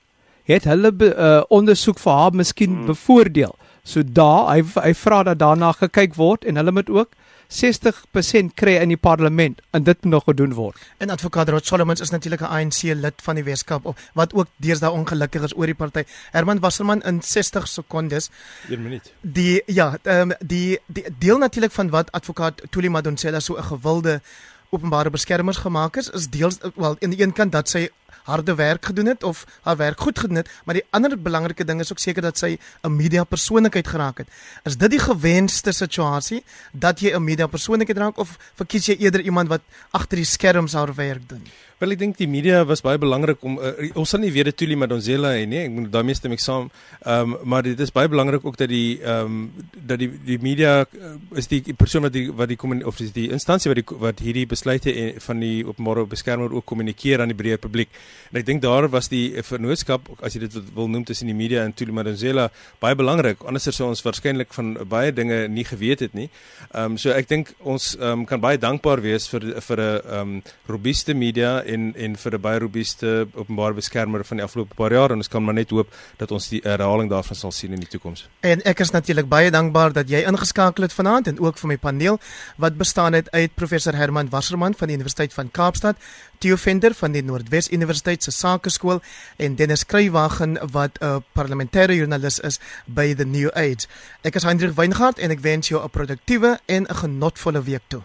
[0.49, 2.85] het hulle be, uh, ondersoek vir haar miskien hmm.
[2.89, 3.51] bevoordeel.
[3.83, 7.15] So daar hy hy vra dat daarna gekyk word en hulle moet ook
[7.49, 10.77] 60% kry in die parlement en dit moet nog gedoen word.
[11.01, 14.91] En advokaat Rod Solomons is natuurlik 'n ANC lid van die Weskaap wat ook deesdae
[14.91, 16.03] ongelukkig is oor die party.
[16.31, 18.29] Herman Wasserman in 60 sekondes.
[18.69, 19.13] 1 minuut.
[19.21, 23.63] Die ja, ehm um, die die deel natuurlik van wat advokaat Tuli Madonsela so 'n
[23.63, 24.21] gewilde
[24.69, 27.89] openbare beskermers gemaak is is deels wel aan die een kant dat sy
[28.23, 31.79] harde werk gedoen het of haar werk goed gedoen het, maar die ander belangrike ding
[31.79, 34.27] is ook seker dat sy 'n media persoonlikheid geraak het.
[34.63, 39.21] Is dit die gewenste situasie dat jy 'n media persoonlikheid raak of verkies jy eerder
[39.21, 41.43] iemand wat agter die skerms haar werk doen?
[41.79, 44.57] Wel ek dink die media was baie belangrik om uh, ons sal nie weet dit
[44.59, 45.61] toe maar Donzela hê nie.
[45.63, 46.67] Ek moet daarmee stem ek saam.
[47.05, 50.37] Ehm um, maar dit is baie belangrik ook dat die ehm um, dat die die
[50.43, 53.99] media uh, is die persoon wat die wat die of is die instansie wat die
[54.03, 54.91] wat hierdie besluite
[55.23, 57.95] van die openbare beskermer ook kommunikeer aan die breë publiek.
[58.29, 61.63] En ek dink daar was die vennootskap as jy dit wil noem tussen die media
[61.65, 62.49] en Tuli Madonsela
[62.81, 63.41] baie belangrik.
[63.49, 66.29] Anders sou ons waarskynlik van baie dinge nie geweet het nie.
[66.69, 70.01] Ehm um, so ek dink ons ehm um, kan baie dankbaar wees vir vir 'n
[70.05, 74.75] ehm um, robuuste media en en vir 'n baie robuuste openbare beskermer van die afgelope
[74.75, 77.73] paar jaar en ons kan maar net hoop dat ons die herhaling daarvan sal sien
[77.73, 78.27] in die toekoms.
[78.41, 81.77] En ek is natuurlik baie dankbaar dat jy ingeskakel het vanaand en ook vir my
[81.77, 82.19] paneel
[82.57, 85.95] wat bestaan het uit professor Herman Wasserman van die Universiteit van Kaapstad,
[86.39, 89.01] Theo Venter van die Noordwes Universiteit se Sakeskool
[89.43, 93.87] en Dennis Kruiwagen wat 'n parlementêre joernalis is by The New Age.
[94.21, 98.03] Ek is Hendrik Weingart en ek wens jou 'n produktiewe en 'n genotvolle week toe.